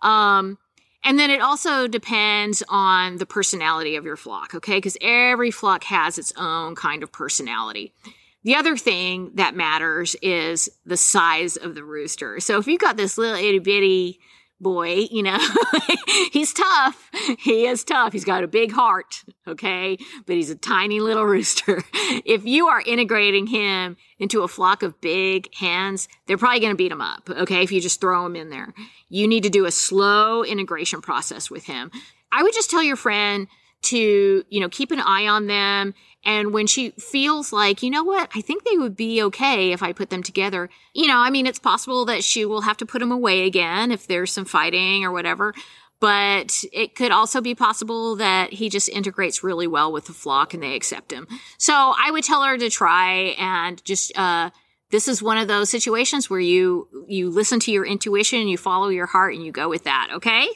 Um, 0.00 0.56
and 1.08 1.18
then 1.18 1.30
it 1.30 1.40
also 1.40 1.88
depends 1.88 2.62
on 2.68 3.16
the 3.16 3.24
personality 3.24 3.96
of 3.96 4.04
your 4.04 4.14
flock, 4.14 4.54
okay? 4.54 4.76
Because 4.76 4.98
every 5.00 5.50
flock 5.50 5.84
has 5.84 6.18
its 6.18 6.34
own 6.36 6.74
kind 6.74 7.02
of 7.02 7.10
personality. 7.10 7.94
The 8.44 8.56
other 8.56 8.76
thing 8.76 9.30
that 9.36 9.56
matters 9.56 10.16
is 10.20 10.68
the 10.84 10.98
size 10.98 11.56
of 11.56 11.74
the 11.74 11.82
rooster. 11.82 12.40
So 12.40 12.58
if 12.58 12.66
you've 12.66 12.82
got 12.82 12.98
this 12.98 13.16
little 13.16 13.38
itty 13.38 13.58
bitty 13.58 14.20
boy, 14.60 15.06
you 15.10 15.22
know, 15.22 15.38
he's 16.32 16.52
tough. 16.52 17.10
He 17.38 17.66
is 17.66 17.84
tough. 17.84 18.12
He's 18.12 18.24
got 18.24 18.44
a 18.44 18.48
big 18.48 18.72
heart, 18.72 19.24
okay? 19.46 19.96
But 20.26 20.36
he's 20.36 20.50
a 20.50 20.56
tiny 20.56 21.00
little 21.00 21.24
rooster. 21.26 21.82
If 22.24 22.44
you 22.44 22.68
are 22.68 22.82
integrating 22.84 23.46
him 23.46 23.96
into 24.18 24.42
a 24.42 24.48
flock 24.48 24.82
of 24.82 25.00
big 25.00 25.54
hens, 25.54 26.08
they're 26.26 26.38
probably 26.38 26.60
going 26.60 26.72
to 26.72 26.76
beat 26.76 26.92
him 26.92 27.00
up, 27.00 27.28
okay? 27.30 27.62
If 27.62 27.72
you 27.72 27.80
just 27.80 28.00
throw 28.00 28.26
him 28.26 28.36
in 28.36 28.50
there. 28.50 28.74
You 29.08 29.26
need 29.28 29.44
to 29.44 29.50
do 29.50 29.64
a 29.64 29.70
slow 29.70 30.44
integration 30.44 31.00
process 31.00 31.50
with 31.50 31.64
him. 31.64 31.90
I 32.32 32.42
would 32.42 32.52
just 32.52 32.70
tell 32.70 32.82
your 32.82 32.96
friend 32.96 33.48
to, 33.80 34.44
you 34.48 34.60
know, 34.60 34.68
keep 34.68 34.90
an 34.90 35.00
eye 35.00 35.28
on 35.28 35.46
them 35.46 35.94
and 36.24 36.52
when 36.52 36.66
she 36.66 36.90
feels 36.90 37.52
like, 37.52 37.82
you 37.82 37.90
know 37.90 38.04
what, 38.04 38.30
I 38.34 38.40
think 38.40 38.64
they 38.64 38.76
would 38.76 38.96
be 38.96 39.22
okay 39.24 39.72
if 39.72 39.82
I 39.82 39.92
put 39.92 40.10
them 40.10 40.22
together, 40.22 40.68
you 40.94 41.06
know, 41.06 41.18
I 41.18 41.30
mean, 41.30 41.46
it's 41.46 41.58
possible 41.58 42.04
that 42.06 42.24
she 42.24 42.44
will 42.44 42.62
have 42.62 42.76
to 42.78 42.86
put 42.86 42.98
them 42.98 43.12
away 43.12 43.46
again 43.46 43.90
if 43.90 44.06
there's 44.06 44.32
some 44.32 44.44
fighting 44.44 45.04
or 45.04 45.12
whatever. 45.12 45.54
But 46.00 46.62
it 46.72 46.94
could 46.94 47.10
also 47.10 47.40
be 47.40 47.56
possible 47.56 48.14
that 48.16 48.52
he 48.52 48.68
just 48.68 48.88
integrates 48.88 49.42
really 49.42 49.66
well 49.66 49.90
with 49.90 50.06
the 50.06 50.12
flock 50.12 50.54
and 50.54 50.62
they 50.62 50.76
accept 50.76 51.12
him. 51.12 51.26
So 51.56 51.74
I 51.74 52.12
would 52.12 52.22
tell 52.22 52.44
her 52.44 52.56
to 52.56 52.70
try 52.70 53.34
and 53.36 53.82
just, 53.84 54.16
uh, 54.16 54.50
this 54.90 55.08
is 55.08 55.20
one 55.20 55.38
of 55.38 55.48
those 55.48 55.70
situations 55.70 56.30
where 56.30 56.38
you, 56.38 56.88
you 57.08 57.30
listen 57.30 57.58
to 57.60 57.72
your 57.72 57.84
intuition, 57.84 58.38
and 58.40 58.48
you 58.48 58.56
follow 58.56 58.88
your 58.88 59.06
heart 59.06 59.34
and 59.34 59.44
you 59.44 59.50
go 59.50 59.68
with 59.68 59.84
that. 59.84 60.08
Okay. 60.14 60.46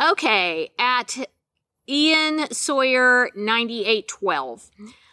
Okay. 0.00 0.70
At 0.78 1.16
Ian 1.88 2.50
Sawyer 2.52 3.30
9812. 3.34 4.70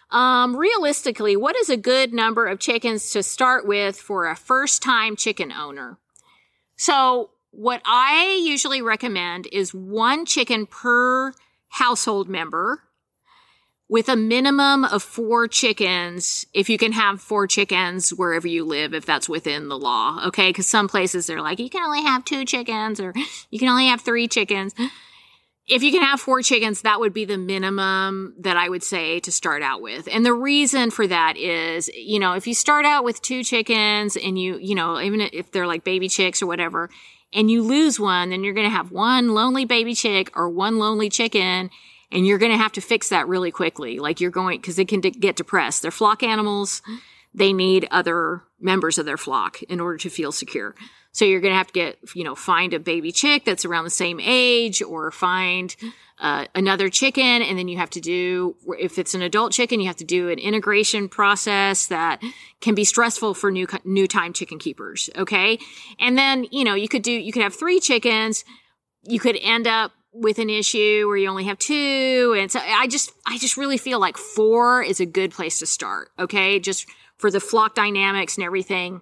Um, 0.10 0.56
realistically, 0.56 1.36
what 1.36 1.56
is 1.56 1.70
a 1.70 1.78
good 1.78 2.14
number 2.14 2.48
of 2.48 2.60
chickens 2.60 3.12
to 3.12 3.24
start 3.24 3.66
with 3.66 3.98
for 3.98 4.28
a 4.28 4.36
first 4.36 4.82
time 4.82 5.16
chicken 5.16 5.52
owner? 5.52 5.98
So, 6.76 7.32
what 7.52 7.82
I 7.86 8.42
usually 8.44 8.82
recommend 8.82 9.48
is 9.52 9.74
one 9.74 10.26
chicken 10.26 10.66
per 10.66 11.34
household 11.70 12.28
member 12.28 12.84
with 13.88 14.08
a 14.08 14.16
minimum 14.16 14.86
of 14.86 15.04
four 15.04 15.50
chickens 15.50 16.46
if 16.54 16.70
you 16.70 16.78
can 16.78 16.94
have 16.94 17.20
four 17.20 17.46
chickens 17.46 18.10
wherever 18.12 18.48
you 18.48 18.64
live 18.64 18.94
if 18.94 19.06
that's 19.06 19.28
within 19.28 19.68
the 19.68 19.78
law 19.78 20.22
okay 20.26 20.50
because 20.50 20.66
some 20.66 20.88
places 20.88 21.28
they're 21.28 21.42
like 21.42 21.60
you 21.60 21.70
can 21.70 21.84
only 21.84 22.02
have 22.02 22.24
two 22.24 22.46
chickens 22.46 23.00
or 23.02 23.14
you 23.50 23.60
can 23.60 23.68
only 23.68 23.88
have 23.88 24.00
three 24.00 24.28
chickens 24.30 24.74
if 25.72 25.82
you 25.84 25.92
can 25.94 26.02
have 26.02 26.20
four 26.20 26.42
chickens, 26.42 26.82
that 26.82 27.00
would 27.00 27.14
be 27.14 27.24
the 27.24 27.38
minimum 27.38 28.36
that 28.40 28.58
I 28.58 28.68
would 28.68 28.84
say 28.84 29.22
to 29.22 29.32
start 29.32 29.64
out 29.64 29.82
with. 29.82 30.10
And 30.12 30.26
the 30.26 30.34
reason 30.34 30.92
for 30.92 31.08
that 31.08 31.38
is, 31.38 31.90
you 31.96 32.20
know, 32.20 32.34
if 32.34 32.46
you 32.46 32.54
start 32.54 32.86
out 32.86 33.06
with 33.06 33.22
two 33.22 33.42
chickens 33.42 34.18
and 34.18 34.38
you, 34.38 34.58
you 34.58 34.76
know, 34.76 35.00
even 35.00 35.22
if 35.22 35.50
they're 35.52 35.66
like 35.66 35.86
baby 35.86 36.10
chicks 36.10 36.42
or 36.42 36.46
whatever, 36.46 36.90
and 37.32 37.50
you 37.50 37.64
lose 37.64 37.98
one, 37.98 38.32
then 38.32 38.44
you're 38.44 38.54
going 38.54 38.70
to 38.70 38.76
have 38.76 38.92
one 38.92 39.34
lonely 39.34 39.64
baby 39.64 39.96
chick 39.96 40.30
or 40.36 40.50
one 40.50 40.78
lonely 40.78 41.10
chicken. 41.10 41.70
And 42.12 42.28
you're 42.28 42.38
going 42.38 42.52
to 42.52 42.58
have 42.58 42.74
to 42.74 42.82
fix 42.82 43.08
that 43.08 43.30
really 43.30 43.52
quickly. 43.52 44.00
Like 44.00 44.20
you're 44.20 44.30
going, 44.30 44.62
cause 44.62 44.76
they 44.76 44.84
can 44.84 45.00
de- 45.00 45.12
get 45.12 45.38
depressed. 45.38 45.82
They're 45.82 45.92
flock 45.92 46.22
animals. 46.22 46.82
They 47.34 47.54
need 47.54 47.88
other 47.90 48.44
members 48.60 48.98
of 48.98 49.06
their 49.06 49.16
flock 49.16 49.64
in 49.64 49.80
order 49.80 49.98
to 50.00 50.10
feel 50.10 50.34
secure. 50.34 50.76
So 51.13 51.26
you're 51.26 51.41
going 51.41 51.52
to 51.52 51.58
have 51.58 51.67
to 51.67 51.74
get, 51.74 52.00
you 52.15 52.24
know, 52.24 52.36
find 52.36 52.74
a 52.74 52.80
baby 52.80 53.12
chick 53.12 53.43
that's 53.43 53.65
around 53.65 53.84
the 53.84 53.89
same 53.89 54.19
age 54.21 54.82
or 54.82 55.12
find 55.12 55.76
uh, 56.19 56.45
another 56.56 56.88
chicken. 56.88 57.41
And 57.41 57.58
then 57.58 57.67
you 57.67 57.78
have 57.78 57.89
to 57.91 58.00
do, 58.00 58.56
if 58.80 58.97
it's 58.97 59.13
an 59.13 59.21
adult 59.21 59.52
chicken, 59.52 59.82
you 59.82 59.88
have 59.88 59.97
to 59.97 60.06
do 60.06 60.30
an 60.30 60.39
integration 60.39 61.10
process 61.10 61.88
that 61.88 62.21
can 62.62 62.76
be 62.76 62.86
stressful 62.86 63.34
for 63.34 63.52
new, 63.52 63.67
new 63.84 64.08
time 64.08 64.32
chicken 64.32 64.58
keepers. 64.58 65.10
Okay. 65.17 65.60
And 66.00 66.17
then, 66.17 66.45
you 66.52 66.63
know, 66.63 66.76
you 66.76 66.88
could 66.88 67.02
do, 67.02 67.12
you 67.12 67.34
could 67.34 67.43
have 67.43 67.56
three 67.56 67.80
chickens. 67.80 68.45
You 69.04 69.19
could 69.19 69.38
end 69.41 69.67
up 69.67 69.91
with 70.13 70.39
an 70.39 70.50
issue 70.50 71.06
where 71.08 71.17
you 71.17 71.28
only 71.28 71.45
have 71.45 71.58
two. 71.58 72.36
And 72.38 72.52
so 72.52 72.60
I 72.60 72.88
just, 72.88 73.12
I 73.26 73.38
just 73.38 73.58
really 73.58 73.78
feel 73.78 74.00
like 74.00 74.17
four 74.17 74.84
is 74.84 75.00
a 75.00 75.06
good 75.06 75.32
place 75.32 75.60
to 75.60 75.65
start. 75.65 76.10
Okay. 76.19 76.60
Just 76.60 76.86
for 77.17 77.32
the 77.32 77.39
flock 77.39 77.76
dynamics 77.76 78.38
and 78.38 78.45
everything, 78.45 79.02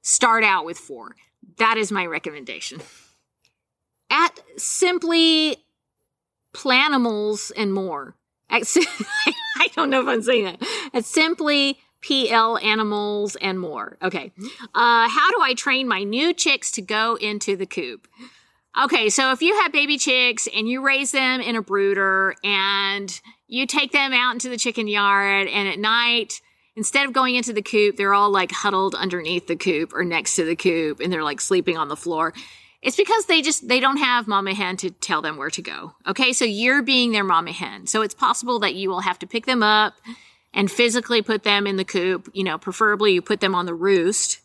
start 0.00 0.44
out 0.44 0.64
with 0.64 0.78
four. 0.78 1.14
That 1.58 1.76
is 1.76 1.92
my 1.92 2.06
recommendation. 2.06 2.80
At 4.10 4.40
Simply 4.56 5.56
Planimals 6.52 7.50
and 7.56 7.72
more. 7.72 8.14
At, 8.50 8.62
I 9.56 9.68
don't 9.74 9.90
know 9.90 10.00
if 10.02 10.06
I'm 10.06 10.22
saying 10.22 10.44
that. 10.44 10.62
At 10.92 11.04
Simply 11.04 11.78
PL 12.02 12.58
Animals 12.58 13.36
and 13.36 13.58
more. 13.58 13.96
Okay. 14.02 14.32
Uh, 14.74 15.08
how 15.08 15.30
do 15.30 15.38
I 15.40 15.54
train 15.54 15.88
my 15.88 16.02
new 16.02 16.34
chicks 16.34 16.70
to 16.72 16.82
go 16.82 17.14
into 17.16 17.56
the 17.56 17.66
coop? 17.66 18.08
Okay, 18.82 19.10
so 19.10 19.32
if 19.32 19.42
you 19.42 19.54
have 19.60 19.72
baby 19.72 19.98
chicks 19.98 20.48
and 20.54 20.68
you 20.68 20.84
raise 20.84 21.12
them 21.12 21.40
in 21.40 21.56
a 21.56 21.62
brooder 21.62 22.34
and 22.42 23.20
you 23.46 23.66
take 23.66 23.92
them 23.92 24.12
out 24.12 24.32
into 24.32 24.48
the 24.48 24.56
chicken 24.56 24.88
yard 24.88 25.46
and 25.46 25.68
at 25.68 25.78
night 25.78 26.40
instead 26.76 27.06
of 27.06 27.12
going 27.12 27.34
into 27.34 27.52
the 27.52 27.62
coop, 27.62 27.96
they're 27.96 28.14
all 28.14 28.30
like 28.30 28.52
huddled 28.52 28.94
underneath 28.94 29.46
the 29.46 29.56
coop 29.56 29.92
or 29.94 30.04
next 30.04 30.36
to 30.36 30.44
the 30.44 30.56
coop 30.56 31.00
and 31.00 31.12
they're 31.12 31.24
like 31.24 31.40
sleeping 31.40 31.76
on 31.76 31.88
the 31.88 31.96
floor. 31.96 32.32
It's 32.80 32.96
because 32.96 33.26
they 33.26 33.42
just, 33.42 33.68
they 33.68 33.78
don't 33.78 33.98
have 33.98 34.26
mama 34.26 34.54
hen 34.54 34.76
to 34.78 34.90
tell 34.90 35.22
them 35.22 35.36
where 35.36 35.50
to 35.50 35.62
go. 35.62 35.92
Okay. 36.06 36.32
So 36.32 36.44
you're 36.44 36.82
being 36.82 37.12
their 37.12 37.24
mama 37.24 37.52
hen. 37.52 37.86
So 37.86 38.02
it's 38.02 38.14
possible 38.14 38.58
that 38.60 38.74
you 38.74 38.88
will 38.88 39.00
have 39.00 39.18
to 39.20 39.26
pick 39.26 39.46
them 39.46 39.62
up 39.62 39.94
and 40.52 40.70
physically 40.70 41.22
put 41.22 41.44
them 41.44 41.66
in 41.66 41.76
the 41.76 41.84
coop. 41.84 42.28
You 42.34 42.42
know, 42.44 42.58
preferably 42.58 43.12
you 43.12 43.22
put 43.22 43.40
them 43.40 43.54
on 43.54 43.66
the 43.66 43.74
roost 43.74 44.40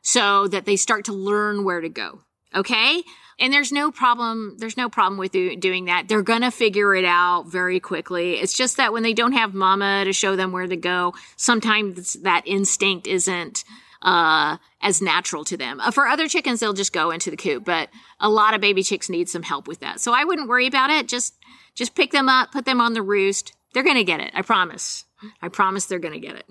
so 0.00 0.48
that 0.48 0.64
they 0.64 0.76
start 0.76 1.04
to 1.06 1.12
learn 1.12 1.64
where 1.64 1.80
to 1.80 1.88
go. 1.88 2.20
Okay. 2.54 3.02
And 3.38 3.52
there's 3.52 3.70
no 3.70 3.90
problem. 3.90 4.56
There's 4.58 4.78
no 4.78 4.88
problem 4.88 5.18
with 5.18 5.32
doing 5.32 5.84
that. 5.86 6.08
They're 6.08 6.22
going 6.22 6.40
to 6.40 6.50
figure 6.50 6.94
it 6.94 7.04
out 7.04 7.44
very 7.48 7.80
quickly. 7.80 8.34
It's 8.34 8.56
just 8.56 8.78
that 8.78 8.94
when 8.94 9.02
they 9.02 9.12
don't 9.12 9.32
have 9.32 9.52
mama 9.52 10.04
to 10.04 10.12
show 10.12 10.36
them 10.36 10.52
where 10.52 10.66
to 10.66 10.76
go, 10.76 11.12
sometimes 11.36 12.14
that 12.22 12.42
instinct 12.46 13.06
isn't, 13.06 13.64
uh, 14.00 14.56
as 14.80 15.02
natural 15.02 15.44
to 15.44 15.56
them. 15.56 15.80
Uh, 15.80 15.90
for 15.90 16.06
other 16.06 16.28
chickens, 16.28 16.60
they'll 16.60 16.72
just 16.72 16.94
go 16.94 17.10
into 17.10 17.30
the 17.30 17.36
coop, 17.36 17.64
but 17.64 17.90
a 18.20 18.30
lot 18.30 18.54
of 18.54 18.60
baby 18.62 18.82
chicks 18.82 19.10
need 19.10 19.28
some 19.28 19.42
help 19.42 19.68
with 19.68 19.80
that. 19.80 20.00
So 20.00 20.14
I 20.14 20.24
wouldn't 20.24 20.48
worry 20.48 20.66
about 20.66 20.88
it. 20.88 21.06
Just, 21.06 21.34
just 21.74 21.94
pick 21.94 22.12
them 22.12 22.30
up, 22.30 22.52
put 22.52 22.64
them 22.64 22.80
on 22.80 22.94
the 22.94 23.02
roost. 23.02 23.52
They're 23.74 23.82
going 23.82 23.96
to 23.96 24.04
get 24.04 24.20
it. 24.20 24.30
I 24.34 24.40
promise. 24.40 25.04
I 25.42 25.48
promise 25.48 25.84
they're 25.84 25.98
going 25.98 26.14
to 26.14 26.26
get 26.26 26.36
it. 26.36 26.46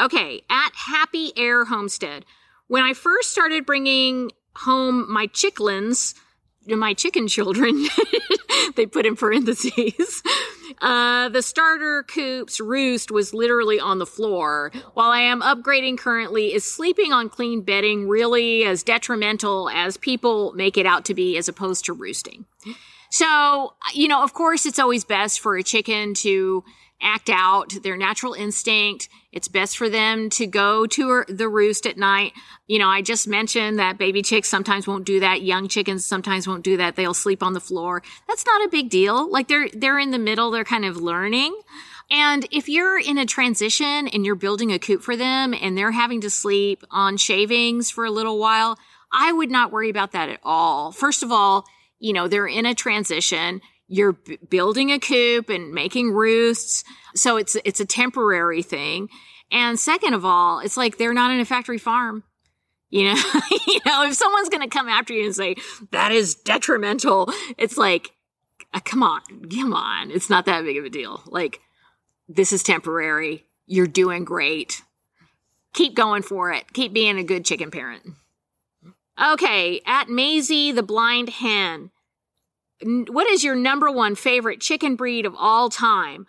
Okay. 0.00 0.42
At 0.48 0.70
Happy 0.74 1.32
Air 1.36 1.66
Homestead. 1.66 2.24
When 2.68 2.82
I 2.82 2.94
first 2.94 3.30
started 3.30 3.66
bringing 3.66 4.30
home 4.56 5.10
my 5.10 5.26
chicklins, 5.26 6.14
my 6.66 6.94
chicken 6.94 7.28
children, 7.28 7.86
they 8.76 8.86
put 8.86 9.06
in 9.06 9.16
parentheses. 9.16 10.22
Uh, 10.80 11.28
the 11.28 11.42
starter 11.42 12.02
coop's 12.02 12.58
roost 12.58 13.10
was 13.10 13.32
literally 13.32 13.78
on 13.78 13.98
the 13.98 14.06
floor. 14.06 14.72
While 14.94 15.10
I 15.10 15.20
am 15.20 15.40
upgrading 15.40 15.98
currently, 15.98 16.52
is 16.54 16.64
sleeping 16.64 17.12
on 17.12 17.28
clean 17.28 17.60
bedding 17.60 18.08
really 18.08 18.64
as 18.64 18.82
detrimental 18.82 19.68
as 19.68 19.96
people 19.96 20.52
make 20.54 20.76
it 20.76 20.86
out 20.86 21.04
to 21.04 21.14
be 21.14 21.36
as 21.36 21.46
opposed 21.46 21.84
to 21.84 21.92
roosting? 21.92 22.46
So, 23.10 23.74
you 23.92 24.08
know, 24.08 24.24
of 24.24 24.32
course, 24.32 24.66
it's 24.66 24.78
always 24.78 25.04
best 25.04 25.38
for 25.38 25.56
a 25.56 25.62
chicken 25.62 26.14
to 26.14 26.64
act 27.02 27.28
out 27.30 27.74
their 27.82 27.96
natural 27.96 28.34
instinct. 28.34 29.08
It's 29.32 29.48
best 29.48 29.76
for 29.76 29.88
them 29.88 30.30
to 30.30 30.46
go 30.46 30.86
to 30.86 31.24
the 31.28 31.48
roost 31.48 31.86
at 31.86 31.96
night. 31.96 32.32
You 32.66 32.78
know, 32.78 32.88
I 32.88 33.02
just 33.02 33.26
mentioned 33.26 33.78
that 33.78 33.98
baby 33.98 34.22
chicks 34.22 34.48
sometimes 34.48 34.86
won't 34.86 35.04
do 35.04 35.20
that. 35.20 35.42
Young 35.42 35.68
chickens 35.68 36.04
sometimes 36.06 36.46
won't 36.46 36.64
do 36.64 36.76
that. 36.76 36.96
They'll 36.96 37.14
sleep 37.14 37.42
on 37.42 37.52
the 37.52 37.60
floor. 37.60 38.02
That's 38.28 38.46
not 38.46 38.64
a 38.64 38.70
big 38.70 38.90
deal. 38.90 39.30
Like 39.30 39.48
they're, 39.48 39.68
they're 39.72 39.98
in 39.98 40.10
the 40.10 40.18
middle. 40.18 40.50
They're 40.50 40.64
kind 40.64 40.84
of 40.84 40.96
learning. 40.96 41.58
And 42.10 42.46
if 42.50 42.68
you're 42.68 42.98
in 42.98 43.16
a 43.16 43.24
transition 43.24 44.06
and 44.08 44.26
you're 44.26 44.34
building 44.34 44.70
a 44.70 44.78
coop 44.78 45.02
for 45.02 45.16
them 45.16 45.54
and 45.54 45.76
they're 45.76 45.92
having 45.92 46.20
to 46.22 46.30
sleep 46.30 46.84
on 46.90 47.16
shavings 47.16 47.90
for 47.90 48.04
a 48.04 48.10
little 48.10 48.38
while, 48.38 48.78
I 49.12 49.32
would 49.32 49.50
not 49.50 49.72
worry 49.72 49.90
about 49.90 50.12
that 50.12 50.28
at 50.28 50.40
all. 50.42 50.92
First 50.92 51.22
of 51.22 51.32
all, 51.32 51.64
you 51.98 52.12
know, 52.12 52.28
they're 52.28 52.46
in 52.46 52.66
a 52.66 52.74
transition 52.74 53.60
you're 53.92 54.14
b- 54.14 54.38
building 54.48 54.90
a 54.90 54.98
coop 54.98 55.50
and 55.50 55.72
making 55.72 56.12
roosts. 56.12 56.82
So 57.14 57.36
it's, 57.36 57.56
it's 57.64 57.78
a 57.78 57.84
temporary 57.84 58.62
thing. 58.62 59.08
And 59.50 59.78
second 59.78 60.14
of 60.14 60.24
all, 60.24 60.60
it's 60.60 60.78
like 60.78 60.96
they're 60.96 61.12
not 61.12 61.30
in 61.30 61.40
a 61.40 61.44
factory 61.44 61.76
farm. 61.76 62.24
You 62.88 63.04
know, 63.04 63.14
you 63.66 63.80
know, 63.84 64.04
if 64.04 64.14
someone's 64.14 64.48
going 64.48 64.62
to 64.62 64.74
come 64.74 64.88
after 64.88 65.12
you 65.12 65.26
and 65.26 65.34
say 65.34 65.56
that 65.90 66.10
is 66.10 66.34
detrimental, 66.34 67.30
it's 67.58 67.76
like, 67.76 68.12
uh, 68.72 68.80
come 68.82 69.02
on, 69.02 69.20
come 69.54 69.74
on. 69.74 70.10
It's 70.10 70.30
not 70.30 70.46
that 70.46 70.64
big 70.64 70.78
of 70.78 70.86
a 70.86 70.90
deal. 70.90 71.22
Like, 71.26 71.60
this 72.28 72.52
is 72.52 72.62
temporary. 72.62 73.44
You're 73.66 73.86
doing 73.86 74.24
great. 74.24 74.82
Keep 75.74 75.94
going 75.94 76.22
for 76.22 76.50
it. 76.50 76.72
Keep 76.72 76.94
being 76.94 77.18
a 77.18 77.24
good 77.24 77.44
chicken 77.44 77.70
parent. 77.70 78.02
Okay, 79.22 79.82
at 79.86 80.08
Maisie 80.08 80.72
the 80.72 80.82
blind 80.82 81.28
hen 81.28 81.90
what 82.84 83.28
is 83.30 83.44
your 83.44 83.54
number 83.54 83.90
one 83.90 84.14
favorite 84.14 84.60
chicken 84.60 84.96
breed 84.96 85.26
of 85.26 85.34
all 85.36 85.70
time? 85.70 86.26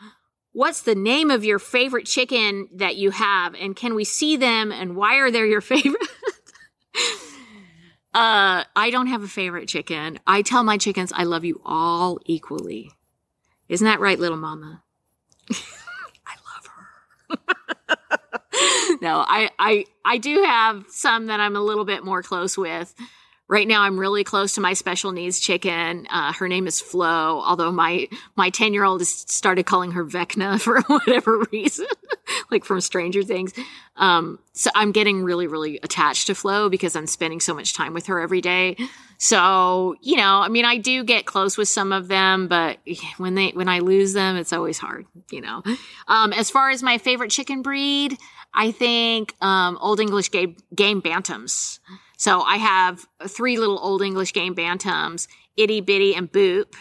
What's 0.52 0.82
the 0.82 0.96
name 0.96 1.32
of 1.32 1.44
your 1.44 1.58
favorite 1.58 2.06
chicken 2.06 2.70
that 2.76 2.96
you 2.96 3.10
have? 3.10 3.56
And 3.56 3.76
can 3.76 3.96
we 3.96 4.04
see 4.04 4.38
them? 4.38 4.72
And 4.72 4.96
why 4.96 5.16
are 5.16 5.32
they 5.32 5.48
your 5.48 5.62
favorite? 5.62 6.02
uh, 8.14 8.64
I 8.76 8.90
don't 8.92 9.08
have 9.08 9.24
a 9.24 9.28
favorite 9.28 9.68
chicken. 9.68 10.20
I 10.28 10.44
tell 10.44 10.64
my 10.64 10.78
chickens 10.78 11.12
I 11.16 11.24
love 11.24 11.44
you 11.44 11.60
all 11.66 12.20
equally. 12.26 12.92
Isn't 13.68 13.86
that 13.86 14.00
right, 14.00 14.20
little 14.20 14.38
mama? 14.38 14.84
I 15.52 16.36
love 16.54 17.40
her. 17.40 18.98
no, 19.02 19.26
I, 19.28 19.50
I, 19.58 19.86
I 20.06 20.18
do 20.20 20.44
have 20.44 20.86
some 20.90 21.28
that 21.28 21.40
I'm 21.40 21.56
a 21.56 21.62
little 21.62 21.86
bit 21.86 22.06
more 22.06 22.22
close 22.22 22.58
with. 22.58 22.94
Right 23.50 23.68
now, 23.68 23.82
I'm 23.82 24.00
really 24.00 24.24
close 24.24 24.54
to 24.54 24.62
my 24.62 24.74
special 24.74 25.12
needs 25.12 25.40
chicken. 25.40 26.08
Uh, 26.10 26.32
her 26.34 26.48
name 26.48 26.66
is 26.66 26.80
Flo, 26.80 27.42
although 27.46 27.72
my 27.74 28.08
my 28.38 28.50
ten 28.50 28.74
year 28.74 28.86
old 28.86 29.02
has 29.02 29.10
started 29.10 29.66
calling 29.66 29.92
her 29.92 30.06
Vecna 30.06 30.62
for 30.62 30.82
whatever 30.84 31.46
reason, 31.52 31.88
like 32.52 32.64
from 32.64 32.80
Stranger 32.80 33.22
Things. 33.22 33.54
Um, 33.98 34.40
so 34.54 34.72
I'm 34.76 34.94
getting 34.94 35.24
really, 35.24 35.48
really 35.48 35.78
attached 35.84 36.28
to 36.28 36.36
Flo 36.36 36.70
because 36.70 36.96
I'm 36.96 37.06
spending 37.06 37.42
so 37.42 37.54
much 37.54 37.74
time 37.74 37.94
with 37.94 38.08
her 38.08 38.20
every 38.20 38.40
day. 38.40 38.78
So 39.18 39.96
you 40.02 40.16
know, 40.16 40.40
I 40.40 40.48
mean, 40.48 40.64
I 40.64 40.78
do 40.78 41.04
get 41.04 41.26
close 41.26 41.58
with 41.58 41.68
some 41.68 41.92
of 41.92 42.08
them, 42.08 42.48
but 42.48 42.80
when 43.18 43.36
they 43.36 43.50
when 43.50 43.68
I 43.68 43.80
lose 43.80 44.14
them, 44.14 44.38
it's 44.38 44.54
always 44.54 44.78
hard. 44.78 45.06
You 45.32 45.42
know. 45.42 45.64
Um, 46.08 46.32
as 46.32 46.50
far 46.50 46.70
as 46.70 46.82
my 46.82 46.98
favorite 46.98 47.30
chicken 47.30 47.62
breed, 47.62 48.18
I 48.54 48.72
think 48.72 49.36
um, 49.42 49.78
Old 49.82 50.00
English 50.00 50.32
game, 50.32 50.56
game 50.74 51.02
bantams. 51.02 51.80
So 52.18 52.42
I 52.42 52.58
have 52.58 53.06
three 53.28 53.58
little 53.58 53.80
old 53.80 54.02
English 54.02 54.34
game 54.34 54.56
bantams, 54.56 55.28
Itty 55.58 55.82
Bitty 55.82 56.16
and 56.16 56.32
Boop. 56.32 56.74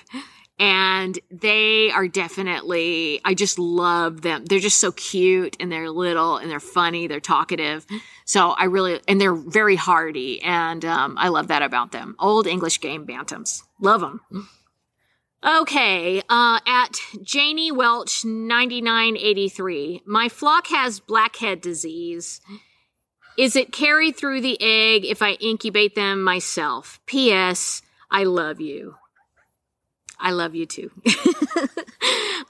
And 0.59 1.19
they 1.31 1.91
are 1.91 2.07
definitely, 2.07 3.21
I 3.25 3.35
just 3.35 3.59
love 3.59 4.23
them. 4.23 4.45
They're 4.45 4.61
just 4.61 4.79
so 4.79 4.93
cute 4.93 5.57
and 5.59 5.73
they're 5.73 5.91
little 5.91 6.37
and 6.37 6.49
they're 6.49 6.61
funny. 6.61 7.09
They're 7.09 7.19
talkative. 7.19 7.85
So 8.27 8.51
I 8.51 8.65
really, 8.65 9.01
and 9.09 9.21
they're 9.21 9.35
very 9.35 9.75
hardy. 9.75 10.41
And 10.43 10.85
um, 10.85 11.17
I 11.19 11.29
love 11.29 11.49
that 11.49 11.63
about 11.63 11.91
them. 11.91 12.15
Old 12.21 12.47
English 12.47 12.81
game 12.81 13.07
bantams. 13.07 13.63
Love 13.81 14.03
them. 14.03 14.21
Okay, 15.45 16.23
uh, 16.29 16.61
at 16.65 17.01
Janie 17.21 17.73
Welch 17.73 18.25
9983, 18.25 20.03
my 20.07 20.29
flock 20.29 20.69
has 20.69 21.01
blackhead 21.01 21.61
disease. 21.61 22.41
Is 23.39 23.57
it 23.57 23.73
carried 23.73 24.17
through 24.17 24.43
the 24.43 24.61
egg 24.61 25.05
if 25.05 25.23
I 25.23 25.33
incubate 25.33 25.95
them 25.95 26.23
myself? 26.23 27.01
P.S. 27.07 27.83
I 28.11 28.25
love 28.25 28.61
you. 28.61 28.97
I 30.19 30.31
love 30.33 30.55
you 30.55 30.67
too. 30.67 30.91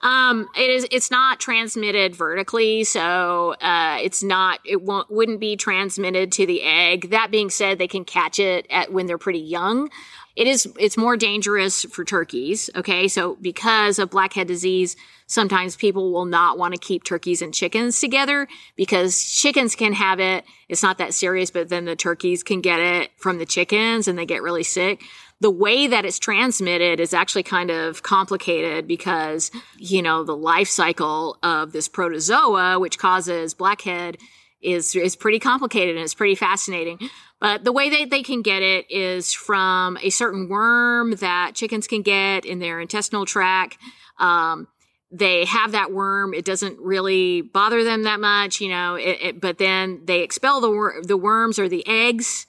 um, 0.03 0.49
it 0.57 0.71
is. 0.71 0.87
It's 0.91 1.11
not 1.11 1.41
transmitted 1.41 2.15
vertically, 2.17 2.85
so 2.85 3.55
uh, 3.61 3.99
it's 4.01 4.23
not. 4.23 4.61
It 4.65 4.83
won't. 4.83 5.11
Wouldn't 5.11 5.41
be 5.41 5.57
transmitted 5.57 6.33
to 6.33 6.47
the 6.47 6.63
egg. 6.63 7.11
That 7.11 7.31
being 7.31 7.51
said, 7.51 7.79
they 7.79 7.89
can 7.89 8.05
catch 8.05 8.39
it 8.39 8.67
at 8.71 8.93
when 8.93 9.07
they're 9.07 9.19
pretty 9.19 9.41
young. 9.41 9.91
it 10.37 10.47
is 10.47 10.67
it's 10.79 10.97
more 10.97 11.17
dangerous 11.17 11.85
for 11.85 12.05
turkeys 12.05 12.71
okay 12.75 13.09
so 13.09 13.37
because 13.41 13.99
of 13.99 14.11
blackhead 14.11 14.47
disease 14.47 14.97
sometimes 15.27 15.77
people 15.77 16.13
will 16.13 16.25
not 16.25 16.59
want 16.59 16.73
to 16.75 16.81
keep 16.81 17.05
turkeys 17.05 17.43
and 17.43 17.53
chickens 17.55 18.01
together 18.01 18.49
because 18.77 19.23
chickens 19.23 19.75
can 19.75 19.93
have 19.93 20.21
it 20.21 20.45
it's 20.69 20.83
not 20.83 20.99
that 20.99 21.13
serious 21.15 21.51
but 21.51 21.69
then 21.69 21.85
the 21.85 21.97
turkeys 21.97 22.43
can 22.43 22.61
get 22.61 22.79
it 22.81 23.11
from 23.17 23.39
the 23.39 23.47
chickens 23.47 24.09
and 24.09 24.19
they 24.19 24.27
get 24.27 24.43
really 24.43 24.63
sick 24.65 25.03
the 25.43 25.51
way 25.51 25.89
that 25.89 26.05
it's 26.05 26.19
transmitted 26.19 27.01
is 27.01 27.13
actually 27.13 27.43
kind 27.43 27.71
of 27.71 28.03
complicated 28.03 28.87
because 28.87 29.51
you 29.77 30.01
know 30.01 30.23
the 30.25 30.37
life 30.37 30.69
cycle 30.69 31.39
of 31.43 31.73
this 31.73 31.89
protozoa 31.89 32.79
which 32.79 32.99
causes 32.99 33.53
blackhead 33.55 34.17
is 34.63 34.95
is 34.95 35.17
pretty 35.17 35.41
complicated 35.41 35.97
and 35.97 36.05
it's 36.05 36.15
pretty 36.15 36.37
fascinating 36.37 36.99
but 37.43 37.65
the 37.65 37.73
way 37.73 37.91
that 37.91 38.11
they 38.11 38.23
can 38.23 38.41
get 38.41 38.63
it 38.63 38.89
is 38.89 39.33
from 39.33 39.99
a 40.01 40.11
certain 40.11 40.49
worm 40.49 41.17
that 41.17 41.57
chickens 41.57 41.89
can 41.89 42.03
get 42.03 42.45
in 42.45 42.61
their 42.61 42.79
intestinal 42.79 43.27
tract. 43.27 43.79
Um, 44.21 44.69
they 45.11 45.45
have 45.47 45.73
that 45.73 45.91
worm. 45.91 46.35
It 46.35 46.45
doesn't 46.45 46.79
really 46.79 47.43
bother 47.43 47.83
them 47.83 48.05
that 48.05 48.21
much, 48.21 48.61
you 48.61 48.69
know, 48.69 48.95
it, 48.95 49.19
it, 49.21 49.41
but 49.41 49.59
then 49.59 50.03
they 50.05 50.21
expel 50.21 50.61
the, 50.61 50.71
wor- 50.71 51.03
the 51.03 51.17
worms 51.17 51.59
or 51.59 51.69
the 51.69 51.85
eggs 51.85 52.47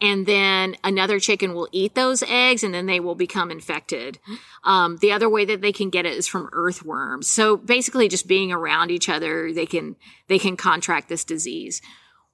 and 0.00 0.26
then 0.26 0.76
another 0.84 1.18
chicken 1.18 1.54
will 1.54 1.68
eat 1.72 1.94
those 1.94 2.22
eggs 2.22 2.62
and 2.62 2.72
then 2.72 2.86
they 2.86 3.00
will 3.00 3.14
become 3.14 3.50
infected. 3.50 4.18
Um, 4.62 4.98
the 4.98 5.12
other 5.12 5.28
way 5.28 5.44
that 5.44 5.60
they 5.60 5.72
can 5.72 5.90
get 5.90 6.06
it 6.06 6.16
is 6.16 6.26
from 6.26 6.48
earthworms. 6.52 7.26
So 7.26 7.56
basically 7.56 8.08
just 8.08 8.28
being 8.28 8.52
around 8.52 8.90
each 8.90 9.08
other, 9.08 9.52
they 9.52 9.66
can, 9.66 9.96
they 10.28 10.38
can 10.38 10.56
contract 10.56 11.08
this 11.08 11.24
disease. 11.24 11.82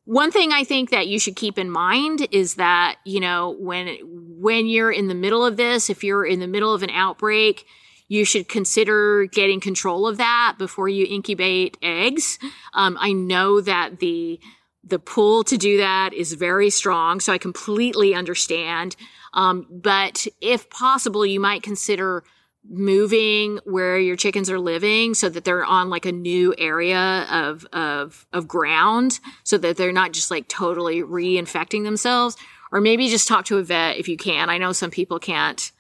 One 0.05 0.31
thing 0.31 0.53
I 0.53 0.65
think 0.65 0.91
that 0.91 1.09
you 1.09 1.19
should 1.19 1.37
keep 1.37 1.57
in 1.57 1.71
mind 1.71 2.29
is 2.31 2.57
that, 2.57 2.97
you 3.05 3.21
know, 3.21 3.57
when, 3.59 3.97
when 4.03 4.67
you're 4.67 4.93
in 4.93 5.09
the 5.09 5.15
middle 5.15 5.47
of 5.47 5.57
this, 5.57 5.89
if 5.89 6.05
you're 6.05 6.27
in 6.27 6.41
the 6.41 6.47
middle 6.47 6.75
of 6.75 6.83
an 6.83 6.91
outbreak, 6.91 7.65
you 8.07 8.27
should 8.27 8.47
consider 8.47 9.25
getting 9.25 9.61
control 9.61 10.07
of 10.07 10.19
that 10.19 10.57
before 10.59 10.91
you 10.91 11.07
incubate 11.09 11.79
eggs. 11.81 12.39
Um, 12.75 12.99
I 13.01 13.13
know 13.13 13.63
that 13.63 13.99
the, 14.01 14.39
the 14.87 14.99
pull 14.99 15.45
to 15.45 15.57
do 15.57 15.79
that 15.79 16.13
is 16.13 16.33
very 16.35 16.71
strong, 16.71 17.21
so 17.21 17.33
I 17.33 17.39
completely 17.39 18.15
understand. 18.15 18.97
Um, 19.33 19.67
but 19.71 20.27
if 20.41 20.71
possible, 20.71 21.25
you 21.25 21.41
might 21.41 21.63
consider 21.63 22.25
moving 22.69 23.59
where 23.65 23.99
your 23.99 24.17
chickens 24.17 24.51
are 24.51 24.59
living 24.59 25.13
so 25.13 25.29
that 25.29 25.45
they're 25.45 25.65
on 25.65 25.91
like 25.91 26.07
a 26.07 26.13
new 26.13 26.55
area 26.57 27.27
of 27.31 27.67
of 27.73 28.27
of 28.33 28.49
ground 28.49 29.21
so 29.43 29.59
that 29.59 29.77
they're 29.77 29.93
not 29.93 30.13
just 30.13 30.31
like 30.31 30.49
totally 30.49 31.03
reinfecting 31.03 31.85
themselves. 31.85 32.37
Or 32.73 32.81
maybe 32.81 33.09
just 33.09 33.29
talk 33.29 33.45
to 33.47 33.59
a 33.59 33.63
vet 33.63 33.99
if 33.99 34.09
you 34.09 34.17
can. 34.17 34.51
I 34.51 34.59
know 34.59 34.73
some 34.73 34.91
people 34.91 35.21
can't 35.21 35.71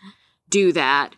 do 0.48 0.72
that. 0.72 1.16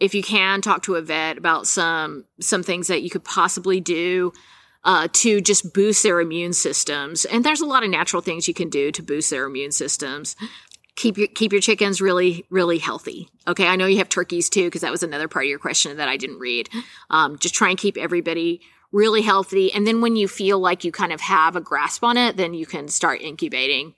If 0.00 0.14
you 0.14 0.22
can 0.22 0.62
talk 0.62 0.82
to 0.84 0.94
a 0.94 1.02
vet 1.02 1.36
about 1.36 1.66
some 1.66 2.24
some 2.40 2.62
things 2.62 2.86
that 2.86 3.02
you 3.02 3.10
could 3.10 3.24
possibly 3.24 3.80
do 3.80 4.32
uh, 4.84 5.08
to 5.12 5.40
just 5.40 5.72
boost 5.74 6.02
their 6.02 6.20
immune 6.20 6.52
systems. 6.52 7.24
And 7.24 7.44
there's 7.44 7.60
a 7.60 7.66
lot 7.66 7.84
of 7.84 7.90
natural 7.90 8.22
things 8.22 8.48
you 8.48 8.54
can 8.54 8.70
do 8.70 8.90
to 8.92 9.02
boost 9.02 9.30
their 9.30 9.44
immune 9.44 9.72
systems. 9.72 10.36
Keep 10.96 11.18
your 11.18 11.28
keep 11.28 11.52
your 11.52 11.60
chickens 11.60 12.00
really 12.00 12.44
really 12.50 12.78
healthy. 12.78 13.28
Okay 13.46 13.66
i 13.68 13.76
know 13.76 13.86
you 13.86 13.98
have 13.98 14.08
turkeys 14.08 14.48
too 14.48 14.64
because 14.64 14.80
that 14.80 14.90
was 14.90 15.04
another 15.04 15.28
part 15.28 15.44
of 15.44 15.48
your 15.48 15.60
question 15.60 15.96
that 15.98 16.08
i 16.08 16.16
didn't 16.16 16.38
read. 16.38 16.68
Um, 17.10 17.38
just 17.38 17.54
try 17.54 17.70
and 17.70 17.78
keep 17.78 17.96
everybody 17.96 18.60
really 18.90 19.22
healthy. 19.22 19.72
And 19.72 19.86
then 19.86 20.00
when 20.00 20.16
you 20.16 20.26
feel 20.26 20.58
like 20.58 20.82
you 20.82 20.90
kind 20.90 21.12
of 21.12 21.20
have 21.20 21.54
a 21.54 21.60
grasp 21.60 22.02
on 22.02 22.16
it 22.16 22.36
then 22.36 22.52
you 22.52 22.66
can 22.66 22.88
start 22.88 23.20
incubating 23.20 23.94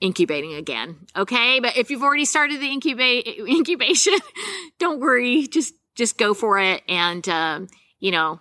incubating 0.00 0.54
again. 0.54 0.96
Okay 1.16 1.60
but 1.60 1.76
if 1.76 1.90
you've 1.90 2.02
already 2.02 2.24
started 2.24 2.60
the 2.60 2.72
incubate 2.72 3.28
incubation 3.38 4.14
don't 4.80 4.98
worry. 4.98 5.46
Just 5.46 5.74
just 5.94 6.18
go 6.18 6.34
for 6.34 6.58
it. 6.58 6.82
And 6.88 7.28
um, 7.28 7.68
you 8.00 8.10
know 8.10 8.40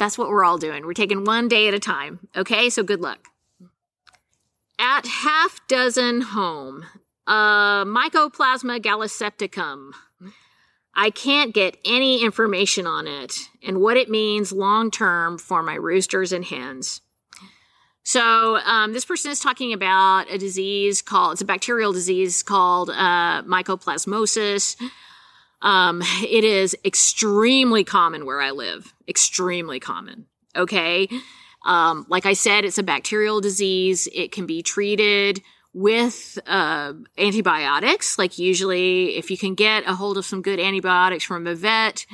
that's 0.00 0.18
what 0.18 0.28
we're 0.28 0.44
all 0.44 0.58
doing 0.58 0.84
we're 0.84 0.92
taking 0.92 1.24
one 1.24 1.46
day 1.46 1.68
at 1.68 1.74
a 1.74 1.78
time 1.78 2.18
okay 2.36 2.68
so 2.68 2.82
good 2.82 3.00
luck 3.00 3.28
at 4.80 5.06
half 5.06 5.60
dozen 5.68 6.20
home 6.20 6.84
uh, 7.30 7.84
Mycoplasma 7.84 8.80
gallisepticum. 8.80 9.92
I 10.92 11.10
can't 11.10 11.54
get 11.54 11.78
any 11.84 12.24
information 12.24 12.86
on 12.86 13.06
it 13.06 13.36
and 13.62 13.80
what 13.80 13.96
it 13.96 14.10
means 14.10 14.50
long 14.50 14.90
term 14.90 15.38
for 15.38 15.62
my 15.62 15.74
roosters 15.74 16.32
and 16.32 16.44
hens. 16.44 17.00
So, 18.02 18.56
um, 18.56 18.92
this 18.92 19.04
person 19.04 19.30
is 19.30 19.38
talking 19.38 19.72
about 19.72 20.28
a 20.28 20.38
disease 20.38 21.00
called, 21.00 21.34
it's 21.34 21.42
a 21.42 21.44
bacterial 21.44 21.92
disease 21.92 22.42
called 22.42 22.90
uh, 22.90 23.42
mycoplasmosis. 23.42 24.76
Um, 25.62 26.02
it 26.22 26.44
is 26.44 26.76
extremely 26.84 27.84
common 27.84 28.26
where 28.26 28.40
I 28.40 28.50
live, 28.50 28.94
extremely 29.08 29.80
common. 29.80 30.26
Okay. 30.56 31.08
Um, 31.64 32.06
like 32.08 32.26
I 32.26 32.32
said, 32.32 32.64
it's 32.64 32.78
a 32.78 32.82
bacterial 32.82 33.40
disease. 33.40 34.08
It 34.12 34.32
can 34.32 34.46
be 34.46 34.62
treated 34.62 35.42
with 35.72 36.38
uh, 36.46 36.94
antibiotics. 37.18 38.18
Like 38.18 38.38
usually, 38.38 39.16
if 39.16 39.30
you 39.30 39.38
can 39.38 39.54
get 39.54 39.84
a 39.86 39.94
hold 39.94 40.18
of 40.18 40.24
some 40.24 40.42
good 40.42 40.58
antibiotics 40.58 41.24
from 41.24 41.46
a 41.46 41.54
vet, 41.54 42.06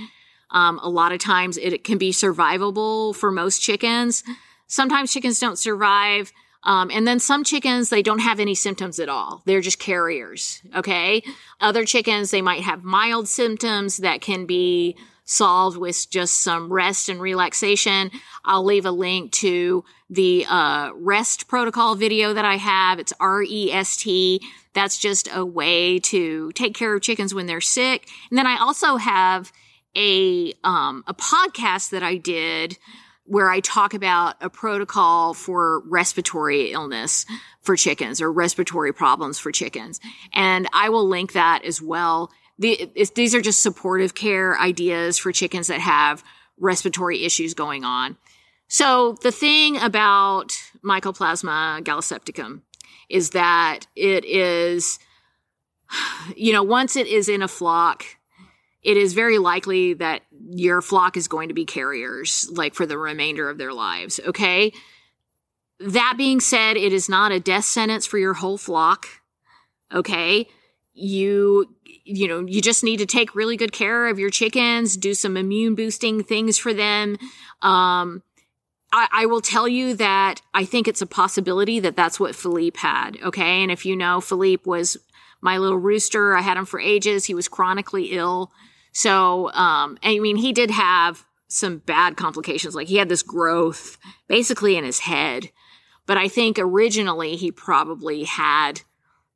um, 0.51 0.79
a 0.83 0.89
lot 0.89 1.13
of 1.13 1.21
times 1.21 1.57
it, 1.57 1.85
can 1.85 1.99
be 1.99 2.11
survivable 2.11 3.15
for 3.15 3.31
most 3.31 3.61
chickens. 3.61 4.23
Sometimes 4.67 5.13
chickens 5.13 5.39
don't 5.39 5.59
survive. 5.59 6.33
Um, 6.63 6.91
and 6.93 7.07
then 7.07 7.21
some 7.21 7.45
chickens, 7.45 7.91
they 7.91 8.03
don't 8.03 8.19
have 8.19 8.41
any 8.41 8.55
symptoms 8.55 8.99
at 8.99 9.09
all. 9.09 9.43
They're 9.47 9.61
just 9.61 9.79
carriers. 9.79 10.63
Okay. 10.75 11.23
Other 11.61 11.85
chickens, 11.85 12.31
they 12.31 12.43
might 12.43 12.63
have 12.63 12.83
mild 12.83 13.29
symptoms 13.29 13.99
that 13.99 14.21
can 14.21 14.47
be 14.47 14.97
solved 15.25 15.77
with 15.77 16.09
just 16.09 16.43
some 16.43 16.73
rest 16.73 17.09
and 17.09 17.21
relaxation. 17.21 18.11
I'll 18.45 18.65
leave 18.65 18.87
a 18.87 18.91
link 18.91 19.33
to 19.33 19.85
the 20.09 20.47
uh, 20.49 20.93
rest 20.95 21.49
protocol 21.49 21.97
video 21.97 22.33
that 22.33 22.45
I 22.45 22.57
have. 22.57 22.99
It's 22.99 23.13
R 23.19 23.43
E 23.43 23.73
S 23.73 23.97
T. 23.97 24.41
That's 24.73 24.99
just 24.99 25.29
a 25.33 25.45
way 25.45 25.99
to 26.01 26.53
take 26.53 26.75
care 26.75 26.95
of 26.95 27.03
chickens 27.03 27.35
when 27.35 27.47
they're 27.47 27.61
sick. 27.61 28.09
And 28.31 28.39
then 28.39 28.47
I 28.47 28.57
also 28.59 28.97
have 28.97 29.53
a 29.97 30.53
um, 30.63 31.03
a 31.07 31.15
podcast 31.15 31.91
that 31.91 32.03
I 32.03 32.17
did 32.17 32.79
where 33.27 33.51
I 33.51 33.61
talk 33.61 33.95
about 33.95 34.37
a 34.41 34.49
protocol 34.49 35.35
for 35.35 35.83
respiratory 35.87 36.73
illness 36.73 37.27
for 37.61 37.77
chickens 37.77 38.21
or 38.21 38.33
respiratory 38.33 38.93
problems 38.93 39.39
for 39.39 39.53
chickens. 39.53 40.01
And 40.33 40.69
I 40.73 40.89
will 40.89 41.07
link 41.07 41.33
that 41.33 41.65
as 41.65 41.83
well 41.83 42.31
the, 42.59 42.91
these 43.15 43.35
are 43.35 43.41
just 43.41 43.63
supportive 43.63 44.15
care 44.15 44.59
ideas 44.59 45.19
for 45.19 45.33
chickens 45.33 45.67
that 45.67 45.81
have 45.81 46.25
respiratory 46.59 47.25
issues 47.25 47.55
going 47.55 47.85
on. 47.85 48.17
So 48.69 49.17
the 49.23 49.31
thing 49.31 49.77
about 49.79 50.53
Mycoplasma 50.83 51.83
gallisepticum 51.83 52.63
is 53.09 53.31
that 53.31 53.87
it 53.95 54.25
is, 54.25 54.99
you 56.37 56.53
know, 56.53 56.63
once 56.63 56.97
it 56.97 57.07
is 57.07 57.29
in 57.29 57.43
a 57.43 57.49
flock, 57.49 58.05
it 58.83 58.97
is 58.97 59.13
very 59.13 59.39
likely 59.39 59.95
that 59.95 60.23
your 60.49 60.81
flock 60.81 61.17
is 61.17 61.29
going 61.29 61.49
to 61.49 61.55
be 61.55 61.65
carriers, 61.65 62.49
like 62.53 62.75
for 62.75 62.87
the 62.87 62.99
remainder 62.99 63.51
of 63.51 63.59
their 63.59 63.73
lives. 63.73 64.21
Okay. 64.27 64.73
That 65.81 66.15
being 66.17 66.41
said, 66.41 66.77
it 66.77 66.93
is 66.93 67.09
not 67.09 67.33
a 67.33 67.41
death 67.41 67.65
sentence 67.65 68.07
for 68.07 68.19
your 68.19 68.35
whole 68.35 68.59
flock. 68.59 69.07
Okay. 69.93 70.49
You 70.95 71.75
you 72.09 72.29
know, 72.29 72.47
you 72.47 72.63
just 72.63 72.85
need 72.85 72.99
to 72.99 73.07
take 73.07 73.35
really 73.35 73.57
good 73.57 73.73
care 73.73 74.07
of 74.07 74.19
your 74.19 74.31
chickens, 74.31 74.97
do 74.97 75.13
some 75.13 75.37
immune 75.37 75.75
boosting 75.75 76.23
things 76.23 76.57
for 76.57 76.73
them. 76.73 77.17
Um, 77.63 78.23
I, 78.93 79.09
I, 79.13 79.27
will 79.27 79.41
tell 79.41 79.67
you 79.67 79.95
that 79.97 80.41
I 80.55 80.65
think 80.65 80.87
it's 80.87 81.03
a 81.03 81.07
possibility 81.07 81.81
that 81.81 81.97
that's 81.97 82.21
what 82.21 82.37
Philippe 82.37 82.79
had. 82.79 83.19
Okay. 83.25 83.63
And 83.63 83.73
if 83.73 83.85
you 83.85 83.97
know, 83.97 84.21
Philippe 84.21 84.63
was 84.65 84.97
my 85.41 85.59
little 85.59 85.79
rooster. 85.79 86.37
I 86.37 86.43
had 86.43 86.57
him 86.57 86.65
for 86.65 86.79
ages. 86.79 87.25
He 87.25 87.35
was 87.35 87.49
chronically 87.49 88.13
ill. 88.13 88.53
So, 88.97 89.53
um, 89.53 89.99
I 90.03 90.19
mean, 90.21 90.37
he 90.37 90.55
did 90.55 90.71
have 90.71 91.27
some 91.49 91.81
bad 91.81 92.17
complications. 92.17 92.75
Like 92.75 92.89
he 92.89 92.97
had 92.97 93.11
this 93.11 93.23
growth 93.23 93.99
basically 94.27 94.75
in 94.75 94.85
his 94.85 95.01
head. 95.01 95.51
But 96.07 96.17
I 96.17 96.29
think 96.29 96.59
originally 96.59 97.37
he 97.37 97.53
probably 97.53 98.25
had 98.25 98.81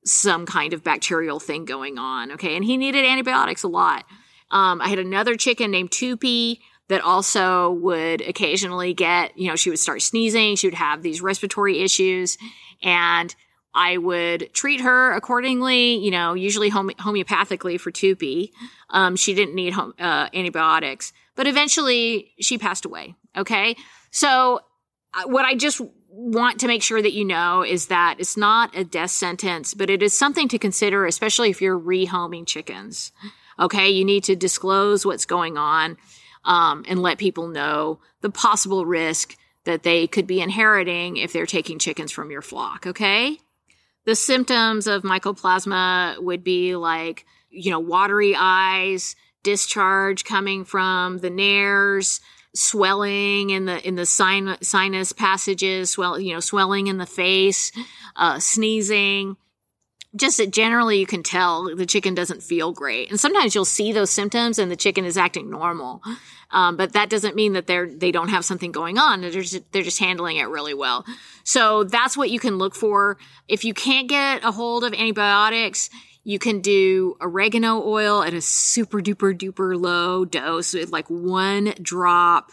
some 0.03 0.46
kind 0.46 0.73
of 0.73 0.83
bacterial 0.83 1.38
thing 1.38 1.66
going 1.66 1.99
on. 1.99 2.33
Okay. 2.33 2.57
And 2.57 2.64
he 2.64 2.79
needed 2.79 3.05
antibiotics 3.05 3.62
a 3.62 3.68
lot. 3.68 4.07
Um, 4.51 4.81
I 4.81 4.88
had 4.88 4.99
another 4.99 5.37
chicken 5.37 5.70
named 5.70 5.90
Tupi 5.90 6.61
that 6.88 7.03
also 7.03 7.70
would 7.70 8.23
occasionally 8.23 8.94
get, 8.94 9.37
you 9.37 9.49
know, 9.49 9.57
she 9.57 9.68
would 9.68 9.79
start 9.79 10.01
sneezing. 10.01 10.57
She 10.57 10.68
would 10.68 10.75
have 10.75 11.03
these 11.03 11.20
respiratory 11.20 11.81
issues 11.81 12.38
and 12.83 13.37
I 13.74 13.98
would 13.98 14.52
treat 14.52 14.80
her 14.80 15.12
accordingly, 15.12 15.96
you 15.96 16.11
know, 16.11 16.35
usually 16.35 16.68
home- 16.68 16.90
homeopathically 16.90 17.80
for 17.80 17.90
Tupi. 17.90 18.50
Um, 18.88 19.16
she 19.16 19.35
didn't 19.35 19.54
need 19.54 19.72
home, 19.72 19.94
uh, 19.98 20.28
antibiotics, 20.35 21.12
but 21.37 21.46
eventually 21.46 22.33
she 22.40 22.59
passed 22.59 22.85
away. 22.85 23.14
Okay. 23.37 23.76
So 24.11 24.61
uh, 25.14 25.24
what 25.26 25.44
I 25.44 25.54
just 25.54 25.80
want 26.09 26.61
to 26.61 26.66
make 26.66 26.83
sure 26.83 27.00
that 27.00 27.12
you 27.12 27.24
know 27.24 27.62
is 27.62 27.87
that 27.87 28.16
it's 28.18 28.37
not 28.37 28.76
a 28.76 28.85
death 28.85 29.11
sentence, 29.11 29.74
but 29.74 29.90
it 29.90 30.02
is 30.02 30.16
something 30.16 30.48
to 30.48 30.59
consider, 30.59 31.06
especially 31.06 31.50
if 31.50 31.62
you're 31.62 31.78
rehoming 31.78 32.46
chickens. 32.46 33.12
Okay, 33.59 33.90
you 33.90 34.04
need 34.04 34.24
to 34.24 34.37
disclose 34.37 35.06
what's 35.06 35.26
going 35.26 35.56
on 35.56 35.96
um, 36.44 36.85
and 36.88 37.02
let 37.02 37.18
people 37.18 37.48
know 37.48 38.00
the 38.22 38.30
possible 38.30 38.87
risk 38.87 39.37
that 39.64 39.83
they 39.83 40.06
could 40.06 40.26
be 40.26 40.40
inheriting 40.40 41.16
if 41.16 41.33
they're 41.33 41.46
taking 41.46 41.78
chickens 41.78 42.11
from 42.11 42.30
your 42.30 42.42
flock. 42.42 42.87
Okay, 42.87 43.38
the 44.11 44.16
symptoms 44.16 44.88
of 44.88 45.05
mycoplasma 45.05 46.20
would 46.20 46.42
be 46.42 46.75
like 46.75 47.25
you 47.49 47.70
know 47.70 47.79
watery 47.79 48.35
eyes, 48.37 49.14
discharge 49.44 50.25
coming 50.25 50.64
from 50.64 51.18
the 51.18 51.31
nares 51.31 52.20
swelling 52.53 53.51
in 53.51 53.66
the 53.66 53.87
in 53.87 53.94
the 53.94 54.05
sin- 54.05 54.57
sinus 54.62 55.12
passages, 55.12 55.90
swell 55.90 56.18
you 56.18 56.35
know 56.35 56.40
swelling 56.40 56.88
in 56.88 56.99
the 56.99 57.07
face, 57.07 57.70
uh, 58.16 58.40
sneezing. 58.40 59.37
Just 60.16 60.38
that 60.38 60.51
generally 60.51 60.99
you 60.99 61.07
can 61.07 61.23
tell 61.23 61.75
the 61.75 61.87
chicken 61.87 62.14
doesn't 62.14 62.42
feel 62.42 62.73
great, 62.73 63.11
and 63.11 63.20
sometimes 63.20 63.55
you'll 63.55 63.64
see 63.64 63.92
those 63.92 64.11
symptoms 64.11 64.59
and 64.59 64.70
the 64.70 64.77
chicken 64.77 65.05
is 65.05 65.16
acting 65.16 65.49
normal, 65.49 66.03
um, 66.51 66.77
but 66.77 66.94
that 66.94 67.09
doesn't 67.11 67.37
mean 67.37 67.53
that 67.53 67.68
they're 67.68 67.87
they 67.87 68.11
don't 68.11 68.29
have 68.29 68.44
something 68.44 68.73
going 68.73 68.99
on. 68.99 69.20
They're 69.20 69.31
just 69.31 69.70
they're 69.70 69.85
just 69.85 70.01
handling 70.01 70.37
it 70.37 70.49
really 70.49 70.75
well. 70.75 71.05
So 71.44 71.85
that's 71.85 72.16
what 72.16 72.31
you 72.31 72.40
can 72.40 72.59
look 72.59 72.75
for. 72.75 73.18
If 73.46 73.64
you 73.64 73.73
can't 73.73 74.09
get 74.09 74.44
a 74.44 74.51
hold 74.51 74.83
of 74.83 74.92
antibiotics, 74.94 75.90
you 76.25 76.38
can 76.38 76.61
do 76.61 77.16
oregano 77.20 77.83
oil 77.83 78.23
at 78.23 78.35
a 78.35 78.40
super 78.40 79.01
duper 79.01 79.37
duper 79.37 79.81
low 79.81 80.25
dose 80.25 80.75
like 80.90 81.09
one 81.09 81.75
drop 81.81 82.51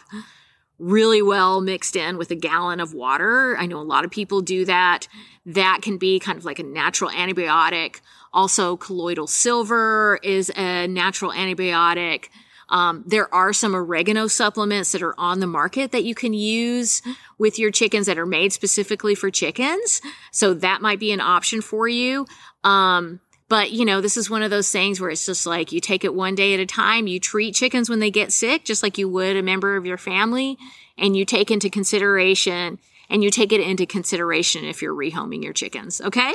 really 0.78 1.22
well 1.22 1.60
mixed 1.60 1.96
in 1.96 2.18
with 2.18 2.30
a 2.30 2.36
gallon 2.36 2.80
of 2.80 2.94
water. 2.94 3.56
I 3.58 3.66
know 3.66 3.80
a 3.80 3.82
lot 3.82 4.04
of 4.04 4.10
people 4.10 4.40
do 4.40 4.64
that. 4.64 5.08
That 5.44 5.80
can 5.82 5.98
be 5.98 6.18
kind 6.18 6.38
of 6.38 6.44
like 6.44 6.58
a 6.58 6.62
natural 6.62 7.10
antibiotic. 7.10 8.00
Also, 8.32 8.76
colloidal 8.76 9.26
silver 9.26 10.18
is 10.22 10.50
a 10.50 10.86
natural 10.86 11.32
antibiotic. 11.32 12.26
Um, 12.68 13.02
there 13.06 13.32
are 13.34 13.52
some 13.52 13.74
oregano 13.74 14.26
supplements 14.26 14.92
that 14.92 15.02
are 15.02 15.18
on 15.18 15.40
the 15.40 15.46
market 15.46 15.90
that 15.92 16.04
you 16.04 16.14
can 16.14 16.34
use 16.34 17.00
with 17.38 17.58
your 17.58 17.70
chickens 17.70 18.06
that 18.06 18.18
are 18.18 18.26
made 18.26 18.52
specifically 18.52 19.14
for 19.14 19.30
chickens. 19.30 20.02
So 20.32 20.52
that 20.54 20.82
might 20.82 21.00
be 21.00 21.10
an 21.12 21.20
option 21.20 21.62
for 21.62 21.88
you. 21.88 22.26
Um, 22.64 23.20
but, 23.48 23.70
you 23.72 23.84
know, 23.84 24.00
this 24.00 24.16
is 24.16 24.28
one 24.28 24.42
of 24.42 24.50
those 24.50 24.70
things 24.70 25.00
where 25.00 25.10
it's 25.10 25.24
just 25.24 25.46
like 25.46 25.72
you 25.72 25.80
take 25.80 26.04
it 26.04 26.14
one 26.14 26.34
day 26.34 26.52
at 26.52 26.60
a 26.60 26.66
time. 26.66 27.06
You 27.06 27.18
treat 27.18 27.54
chickens 27.54 27.88
when 27.88 27.98
they 27.98 28.10
get 28.10 28.32
sick, 28.32 28.64
just 28.64 28.82
like 28.82 28.98
you 28.98 29.08
would 29.08 29.36
a 29.36 29.42
member 29.42 29.76
of 29.76 29.86
your 29.86 29.96
family. 29.96 30.58
And 30.98 31.16
you 31.16 31.24
take 31.24 31.50
into 31.50 31.70
consideration 31.70 32.78
and 33.08 33.24
you 33.24 33.30
take 33.30 33.52
it 33.52 33.60
into 33.60 33.86
consideration 33.86 34.64
if 34.64 34.82
you're 34.82 34.94
rehoming 34.94 35.42
your 35.42 35.54
chickens. 35.54 36.00
Okay. 36.00 36.34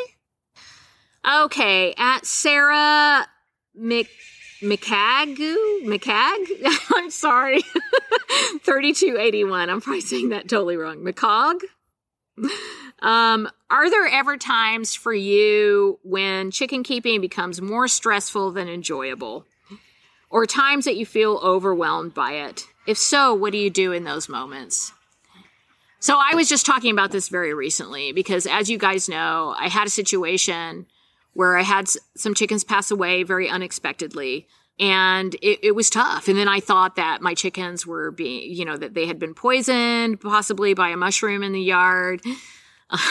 Okay. 1.26 1.94
At 1.98 2.26
Sarah 2.26 3.28
Mc, 3.76 4.10
McCagu, 4.62 5.84
McCag. 5.84 6.90
I'm 6.96 7.12
sorry. 7.12 7.62
3281. 8.64 9.70
I'm 9.70 9.82
probably 9.82 10.02
saying 10.02 10.30
that 10.30 10.50
totally 10.50 10.78
wrong. 10.78 10.98
McCog. 10.98 11.60
Um, 13.04 13.50
are 13.70 13.90
there 13.90 14.08
ever 14.08 14.38
times 14.38 14.96
for 14.96 15.14
you 15.14 16.00
when 16.04 16.52
chicken 16.52 16.84
keeping 16.84 17.20
becomes 17.20 17.62
more 17.62 17.90
stressful 17.90 18.52
than 18.52 18.70
enjoyable? 18.70 19.46
Or 20.30 20.46
times 20.46 20.86
that 20.86 20.96
you 20.96 21.06
feel 21.06 21.40
overwhelmed 21.44 22.14
by 22.14 22.32
it? 22.32 22.64
If 22.88 22.98
so, 22.98 23.34
what 23.34 23.52
do 23.52 23.58
you 23.58 23.70
do 23.70 23.92
in 23.92 24.06
those 24.06 24.30
moments? 24.30 24.94
So 26.00 26.18
I 26.18 26.34
was 26.36 26.50
just 26.50 26.66
talking 26.66 26.92
about 26.92 27.12
this 27.12 27.30
very 27.30 27.54
recently 27.54 28.14
because 28.14 28.48
as 28.48 28.70
you 28.70 28.78
guys 28.78 29.08
know, 29.08 29.54
I 29.60 29.68
had 29.68 29.88
a 29.88 29.92
situation 29.92 30.86
where 31.34 31.58
I 31.58 31.62
had 31.62 31.88
some 32.16 32.34
chickens 32.34 32.64
pass 32.64 32.90
away 32.90 33.24
very 33.24 33.50
unexpectedly 33.50 34.48
and 34.80 35.36
it, 35.36 35.60
it, 35.64 35.76
was 35.76 35.90
tough. 35.90 36.28
And 36.28 36.38
then 36.38 36.48
I 36.48 36.60
thought 36.60 36.96
that 36.96 37.22
my 37.22 37.36
chickens 37.36 37.86
were 37.86 38.12
being, 38.12 38.52
you 38.52 38.66
know, 38.66 38.76
that 38.76 38.96
they 38.96 39.06
had 39.06 39.20
been 39.20 39.34
poisoned 39.34 40.20
possibly 40.20 40.74
by 40.74 40.90
a 40.90 40.98
mushroom 40.98 41.44
in 41.44 41.54
the 41.54 41.62
yard 41.62 42.22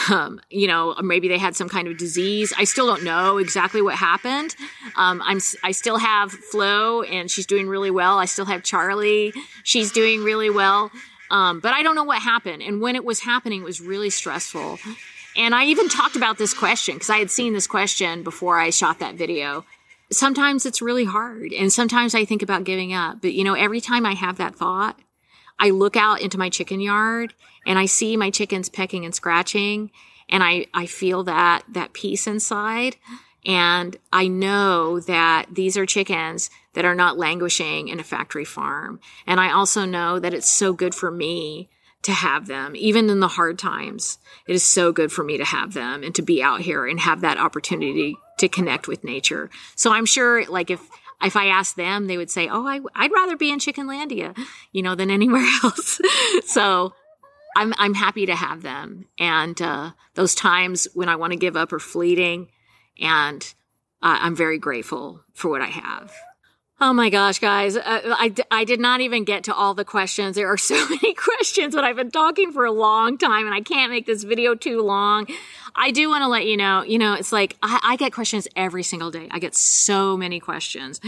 um, 0.09 0.39
you 0.49 0.67
know, 0.67 0.95
maybe 1.01 1.27
they 1.27 1.37
had 1.37 1.55
some 1.55 1.69
kind 1.69 1.87
of 1.87 1.97
disease. 1.97 2.53
I 2.57 2.63
still 2.63 2.87
don't 2.87 3.03
know 3.03 3.37
exactly 3.37 3.81
what 3.81 3.95
happened. 3.95 4.55
Um, 4.95 5.21
I'm 5.25 5.39
I 5.63 5.71
still 5.71 5.97
have 5.97 6.31
Flo, 6.31 7.01
and 7.03 7.29
she's 7.29 7.45
doing 7.45 7.67
really 7.67 7.91
well. 7.91 8.17
I 8.17 8.25
still 8.25 8.45
have 8.45 8.63
Charlie; 8.63 9.33
she's 9.63 9.91
doing 9.91 10.23
really 10.23 10.49
well. 10.49 10.91
Um, 11.31 11.59
but 11.59 11.73
I 11.73 11.83
don't 11.83 11.95
know 11.95 12.03
what 12.03 12.21
happened. 12.21 12.61
And 12.61 12.79
when 12.79 12.95
it 12.95 13.03
was 13.03 13.21
happening, 13.21 13.61
it 13.61 13.65
was 13.65 13.81
really 13.81 14.09
stressful. 14.09 14.77
And 15.35 15.55
I 15.55 15.65
even 15.65 15.89
talked 15.89 16.15
about 16.15 16.37
this 16.37 16.53
question 16.53 16.95
because 16.95 17.09
I 17.09 17.17
had 17.17 17.31
seen 17.31 17.53
this 17.53 17.65
question 17.65 18.21
before 18.23 18.59
I 18.59 18.69
shot 18.69 18.99
that 18.99 19.15
video. 19.15 19.65
Sometimes 20.11 20.65
it's 20.65 20.81
really 20.81 21.05
hard, 21.05 21.51
and 21.53 21.73
sometimes 21.73 22.13
I 22.13 22.23
think 22.23 22.43
about 22.43 22.65
giving 22.65 22.93
up. 22.93 23.21
But 23.21 23.33
you 23.33 23.43
know, 23.43 23.55
every 23.55 23.81
time 23.81 24.05
I 24.05 24.13
have 24.13 24.37
that 24.37 24.55
thought, 24.55 24.99
I 25.59 25.71
look 25.71 25.95
out 25.95 26.21
into 26.21 26.37
my 26.37 26.49
chicken 26.49 26.79
yard 26.79 27.33
and 27.65 27.79
I 27.79 27.85
see 27.85 28.17
my 28.17 28.29
chickens 28.29 28.69
pecking 28.69 29.05
and 29.05 29.13
scratching 29.13 29.91
and 30.29 30.43
I, 30.43 30.65
I 30.73 30.85
feel 30.85 31.23
that, 31.23 31.63
that 31.69 31.93
peace 31.93 32.27
inside. 32.27 32.95
And 33.45 33.97
I 34.11 34.27
know 34.27 34.99
that 35.01 35.47
these 35.51 35.75
are 35.77 35.85
chickens 35.85 36.49
that 36.73 36.85
are 36.85 36.95
not 36.95 37.17
languishing 37.17 37.89
in 37.89 37.99
a 37.99 38.03
factory 38.03 38.45
farm. 38.45 38.99
And 39.27 39.39
I 39.39 39.51
also 39.51 39.85
know 39.85 40.19
that 40.19 40.33
it's 40.33 40.49
so 40.49 40.73
good 40.73 40.95
for 40.95 41.11
me 41.11 41.69
to 42.03 42.11
have 42.11 42.47
them, 42.47 42.75
even 42.75 43.09
in 43.09 43.19
the 43.19 43.27
hard 43.27 43.59
times. 43.59 44.17
It 44.47 44.53
is 44.53 44.63
so 44.63 44.91
good 44.91 45.11
for 45.11 45.23
me 45.23 45.37
to 45.37 45.45
have 45.45 45.73
them 45.73 46.03
and 46.03 46.13
to 46.15 46.21
be 46.21 46.41
out 46.41 46.61
here 46.61 46.85
and 46.85 46.99
have 46.99 47.21
that 47.21 47.37
opportunity 47.37 48.15
to 48.39 48.47
connect 48.47 48.87
with 48.87 49.03
nature. 49.03 49.49
So 49.75 49.91
I'm 49.91 50.05
sure, 50.05 50.45
like, 50.45 50.69
if 50.69 50.81
if 51.23 51.37
I 51.37 51.47
asked 51.47 51.77
them, 51.77 52.07
they 52.07 52.17
would 52.17 52.29
say, 52.29 52.49
"Oh, 52.49 52.67
I, 52.67 52.79
would 52.79 53.11
rather 53.13 53.37
be 53.37 53.49
in 53.49 53.59
Chickenlandia, 53.59 54.37
you 54.73 54.81
know, 54.81 54.95
than 54.95 55.09
anywhere 55.09 55.45
else." 55.63 56.01
so 56.45 56.93
I'm 57.55 57.73
I'm 57.77 57.93
happy 57.93 58.25
to 58.25 58.35
have 58.35 58.61
them, 58.61 59.05
and 59.19 59.61
uh, 59.61 59.91
those 60.15 60.35
times 60.35 60.87
when 60.93 61.09
I 61.09 61.15
want 61.15 61.33
to 61.33 61.39
give 61.39 61.55
up 61.55 61.71
are 61.73 61.79
fleeting, 61.79 62.49
and 62.99 63.41
uh, 64.01 64.17
I'm 64.21 64.35
very 64.35 64.59
grateful 64.59 65.21
for 65.33 65.49
what 65.49 65.61
I 65.61 65.67
have. 65.67 66.13
Oh 66.81 66.91
my 66.91 67.09
gosh, 67.09 67.39
guys. 67.39 67.77
Uh, 67.77 67.81
I, 67.85 68.33
I 68.51 68.65
did 68.65 68.81
not 68.81 68.99
even 68.99 69.23
get 69.23 69.45
to 69.45 69.53
all 69.53 69.73
the 69.73 69.85
questions. 69.85 70.35
There 70.35 70.51
are 70.51 70.57
so 70.73 70.75
many 70.89 71.13
questions, 71.13 71.73
but 71.75 71.85
I've 71.85 71.95
been 71.95 72.11
talking 72.11 72.51
for 72.51 72.65
a 72.65 72.71
long 72.71 73.17
time 73.17 73.45
and 73.45 73.55
I 73.55 73.61
can't 73.61 73.89
make 73.89 74.05
this 74.05 74.23
video 74.23 74.53
too 74.53 74.81
long. 74.81 75.27
I 75.75 75.91
do 75.91 76.09
want 76.09 76.23
to 76.23 76.27
let 76.27 76.45
you 76.45 76.57
know, 76.57 76.83
you 76.83 76.97
know, 76.97 77.13
it's 77.13 77.31
like 77.31 77.55
I, 77.63 77.79
I 77.83 77.95
get 77.95 78.11
questions 78.11 78.49
every 78.55 78.83
single 78.83 79.11
day. 79.11 79.29
I 79.31 79.39
get 79.39 79.55
so 79.55 80.17
many 80.17 80.41
questions 80.41 80.99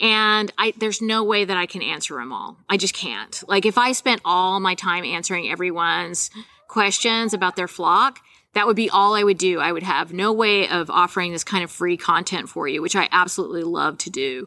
and 0.00 0.52
I, 0.58 0.74
there's 0.76 1.00
no 1.00 1.24
way 1.24 1.44
that 1.44 1.56
I 1.56 1.66
can 1.66 1.82
answer 1.82 2.16
them 2.16 2.32
all. 2.32 2.58
I 2.68 2.76
just 2.76 2.94
can't. 2.94 3.42
Like 3.48 3.64
if 3.64 3.78
I 3.78 3.92
spent 3.92 4.20
all 4.24 4.60
my 4.60 4.74
time 4.74 5.04
answering 5.04 5.48
everyone's 5.48 6.30
questions 6.68 7.32
about 7.32 7.56
their 7.56 7.68
flock, 7.68 8.20
that 8.54 8.66
would 8.66 8.76
be 8.76 8.90
all 8.90 9.14
I 9.14 9.22
would 9.22 9.38
do. 9.38 9.60
I 9.60 9.72
would 9.72 9.82
have 9.82 10.12
no 10.12 10.32
way 10.32 10.68
of 10.68 10.90
offering 10.90 11.32
this 11.32 11.44
kind 11.44 11.62
of 11.62 11.70
free 11.70 11.96
content 11.96 12.48
for 12.48 12.66
you, 12.66 12.82
which 12.82 12.96
I 12.96 13.08
absolutely 13.12 13.62
love 13.62 13.98
to 13.98 14.10
do. 14.10 14.46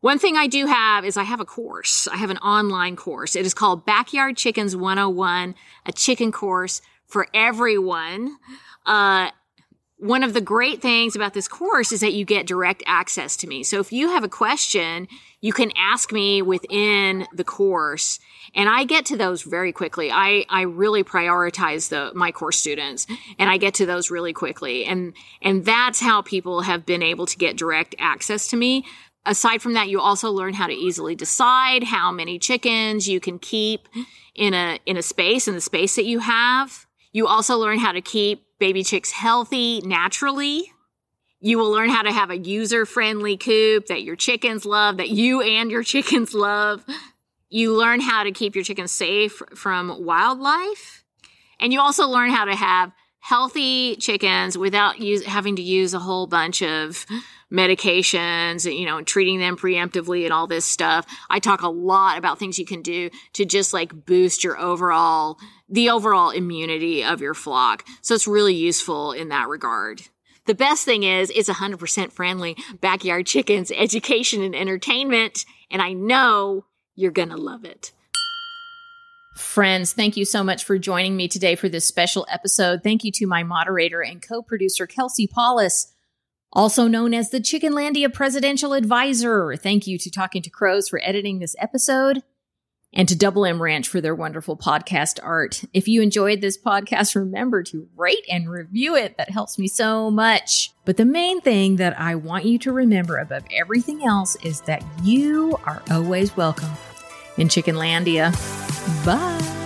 One 0.00 0.18
thing 0.18 0.36
I 0.36 0.46
do 0.46 0.66
have 0.66 1.04
is 1.04 1.16
I 1.16 1.24
have 1.24 1.40
a 1.40 1.44
course. 1.44 2.06
I 2.08 2.16
have 2.18 2.30
an 2.30 2.38
online 2.38 2.94
course. 2.94 3.34
It 3.34 3.44
is 3.44 3.54
called 3.54 3.84
Backyard 3.84 4.36
Chickens 4.36 4.76
101, 4.76 5.54
a 5.86 5.92
chicken 5.92 6.30
course 6.30 6.80
for 7.06 7.26
everyone. 7.34 8.36
Uh, 8.86 9.30
one 9.98 10.22
of 10.22 10.32
the 10.32 10.40
great 10.40 10.80
things 10.80 11.16
about 11.16 11.34
this 11.34 11.48
course 11.48 11.90
is 11.90 12.00
that 12.00 12.14
you 12.14 12.24
get 12.24 12.46
direct 12.46 12.82
access 12.86 13.36
to 13.38 13.48
me. 13.48 13.64
So 13.64 13.80
if 13.80 13.92
you 13.92 14.08
have 14.08 14.22
a 14.22 14.28
question, 14.28 15.08
you 15.40 15.52
can 15.52 15.72
ask 15.76 16.12
me 16.12 16.40
within 16.40 17.26
the 17.32 17.44
course 17.44 18.20
and 18.54 18.68
I 18.68 18.84
get 18.84 19.04
to 19.06 19.16
those 19.16 19.42
very 19.42 19.72
quickly. 19.72 20.10
I, 20.10 20.44
I 20.48 20.62
really 20.62 21.04
prioritize 21.04 21.88
the, 21.88 22.12
my 22.14 22.32
course 22.32 22.58
students 22.58 23.06
and 23.38 23.50
I 23.50 23.56
get 23.56 23.74
to 23.74 23.86
those 23.86 24.10
really 24.10 24.32
quickly. 24.32 24.84
And, 24.84 25.14
and 25.42 25.64
that's 25.64 26.00
how 26.00 26.22
people 26.22 26.62
have 26.62 26.86
been 26.86 27.02
able 27.02 27.26
to 27.26 27.36
get 27.36 27.56
direct 27.56 27.94
access 27.98 28.48
to 28.48 28.56
me. 28.56 28.84
Aside 29.26 29.60
from 29.60 29.74
that, 29.74 29.88
you 29.88 30.00
also 30.00 30.30
learn 30.30 30.54
how 30.54 30.68
to 30.68 30.72
easily 30.72 31.14
decide 31.14 31.84
how 31.84 32.10
many 32.10 32.38
chickens 32.38 33.08
you 33.08 33.20
can 33.20 33.38
keep 33.38 33.88
in 34.34 34.54
a, 34.54 34.78
in 34.86 34.96
a 34.96 35.02
space, 35.02 35.48
in 35.48 35.54
the 35.54 35.60
space 35.60 35.96
that 35.96 36.06
you 36.06 36.20
have. 36.20 36.86
You 37.18 37.26
also 37.26 37.58
learn 37.58 37.80
how 37.80 37.90
to 37.90 38.00
keep 38.00 38.44
baby 38.60 38.84
chicks 38.84 39.10
healthy 39.10 39.80
naturally. 39.80 40.72
You 41.40 41.58
will 41.58 41.68
learn 41.68 41.90
how 41.90 42.02
to 42.02 42.12
have 42.12 42.30
a 42.30 42.38
user 42.38 42.86
friendly 42.86 43.36
coop 43.36 43.86
that 43.86 44.04
your 44.04 44.14
chickens 44.14 44.64
love, 44.64 44.98
that 44.98 45.08
you 45.08 45.42
and 45.42 45.68
your 45.68 45.82
chickens 45.92 46.32
love. 46.32 46.84
You 47.48 47.74
learn 47.74 48.00
how 48.00 48.22
to 48.22 48.30
keep 48.30 48.54
your 48.54 48.62
chickens 48.62 48.92
safe 48.92 49.42
from 49.56 50.04
wildlife. 50.04 51.02
And 51.58 51.72
you 51.72 51.80
also 51.80 52.06
learn 52.06 52.30
how 52.30 52.44
to 52.44 52.54
have 52.54 52.92
healthy 53.18 53.96
chickens 53.96 54.56
without 54.56 55.00
use, 55.00 55.24
having 55.24 55.56
to 55.56 55.62
use 55.62 55.94
a 55.94 55.98
whole 55.98 56.28
bunch 56.28 56.62
of 56.62 57.04
medications, 57.52 58.70
you 58.70 58.84
know, 58.84 58.98
and 58.98 59.06
treating 59.06 59.38
them 59.38 59.56
preemptively 59.56 60.24
and 60.24 60.32
all 60.32 60.46
this 60.46 60.64
stuff. 60.64 61.06
I 61.30 61.38
talk 61.38 61.62
a 61.62 61.68
lot 61.68 62.18
about 62.18 62.38
things 62.38 62.58
you 62.58 62.66
can 62.66 62.82
do 62.82 63.10
to 63.34 63.44
just 63.44 63.72
like 63.72 64.06
boost 64.06 64.44
your 64.44 64.58
overall, 64.58 65.38
the 65.68 65.90
overall 65.90 66.30
immunity 66.30 67.04
of 67.04 67.20
your 67.20 67.34
flock. 67.34 67.84
So 68.02 68.14
it's 68.14 68.26
really 68.26 68.54
useful 68.54 69.12
in 69.12 69.28
that 69.28 69.48
regard. 69.48 70.02
The 70.46 70.54
best 70.54 70.84
thing 70.84 71.02
is 71.02 71.30
it's 71.30 71.48
100% 71.48 72.12
friendly 72.12 72.56
backyard 72.80 73.26
chickens 73.26 73.70
education 73.70 74.42
and 74.42 74.54
entertainment. 74.54 75.44
And 75.70 75.82
I 75.82 75.92
know 75.92 76.64
you're 76.94 77.10
going 77.12 77.28
to 77.28 77.36
love 77.36 77.64
it. 77.64 77.92
Friends, 79.36 79.92
thank 79.92 80.16
you 80.16 80.24
so 80.24 80.42
much 80.42 80.64
for 80.64 80.78
joining 80.78 81.16
me 81.16 81.28
today 81.28 81.54
for 81.54 81.68
this 81.68 81.84
special 81.84 82.26
episode. 82.28 82.82
Thank 82.82 83.04
you 83.04 83.12
to 83.12 83.26
my 83.26 83.44
moderator 83.44 84.02
and 84.02 84.20
co 84.20 84.42
producer, 84.42 84.86
Kelsey 84.86 85.28
Paulus, 85.28 85.94
also 86.52 86.86
known 86.88 87.14
as 87.14 87.30
the 87.30 87.40
Chickenlandia 87.40 88.12
Presidential 88.12 88.72
Advisor. 88.72 89.56
Thank 89.56 89.86
you 89.86 89.98
to 89.98 90.10
Talking 90.10 90.42
to 90.42 90.50
Crows 90.50 90.88
for 90.88 91.00
editing 91.02 91.38
this 91.38 91.56
episode 91.58 92.22
and 92.92 93.08
to 93.08 93.16
Double 93.16 93.44
M 93.44 93.60
Ranch 93.60 93.88
for 93.88 94.00
their 94.00 94.14
wonderful 94.14 94.56
podcast 94.56 95.18
art. 95.22 95.62
If 95.74 95.88
you 95.88 96.00
enjoyed 96.02 96.40
this 96.40 96.58
podcast, 96.58 97.14
remember 97.14 97.62
to 97.64 97.88
rate 97.96 98.24
and 98.30 98.50
review 98.50 98.96
it. 98.96 99.16
That 99.18 99.30
helps 99.30 99.58
me 99.58 99.68
so 99.68 100.10
much. 100.10 100.72
But 100.84 100.96
the 100.96 101.04
main 101.04 101.40
thing 101.40 101.76
that 101.76 101.98
I 102.00 102.14
want 102.14 102.46
you 102.46 102.58
to 102.60 102.72
remember 102.72 103.18
above 103.18 103.44
everything 103.54 104.04
else 104.04 104.36
is 104.36 104.62
that 104.62 104.82
you 105.02 105.58
are 105.64 105.82
always 105.90 106.36
welcome 106.36 106.70
in 107.36 107.48
Chickenlandia. 107.48 108.32
Bye. 109.04 109.57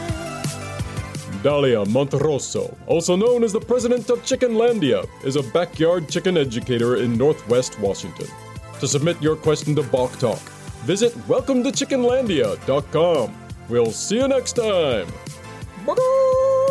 Dalia 1.42 1.84
Monterosso, 1.86 2.76
also 2.86 3.16
known 3.16 3.42
as 3.42 3.52
the 3.52 3.60
president 3.60 4.08
of 4.10 4.22
Chickenlandia, 4.22 5.08
is 5.24 5.34
a 5.36 5.42
backyard 5.42 6.08
chicken 6.08 6.36
educator 6.36 6.96
in 6.96 7.18
Northwest 7.18 7.80
Washington. 7.80 8.28
To 8.80 8.86
submit 8.86 9.20
your 9.20 9.34
question 9.36 9.74
to 9.76 9.82
Bawk 9.82 10.18
Tawk, 10.18 10.40
visit 10.86 11.12
welcometochickenlandia.com. 11.28 13.34
We'll 13.68 13.90
see 13.90 14.16
you 14.16 14.28
next 14.28 14.52
time. 14.52 15.06
Bye. 15.86 16.61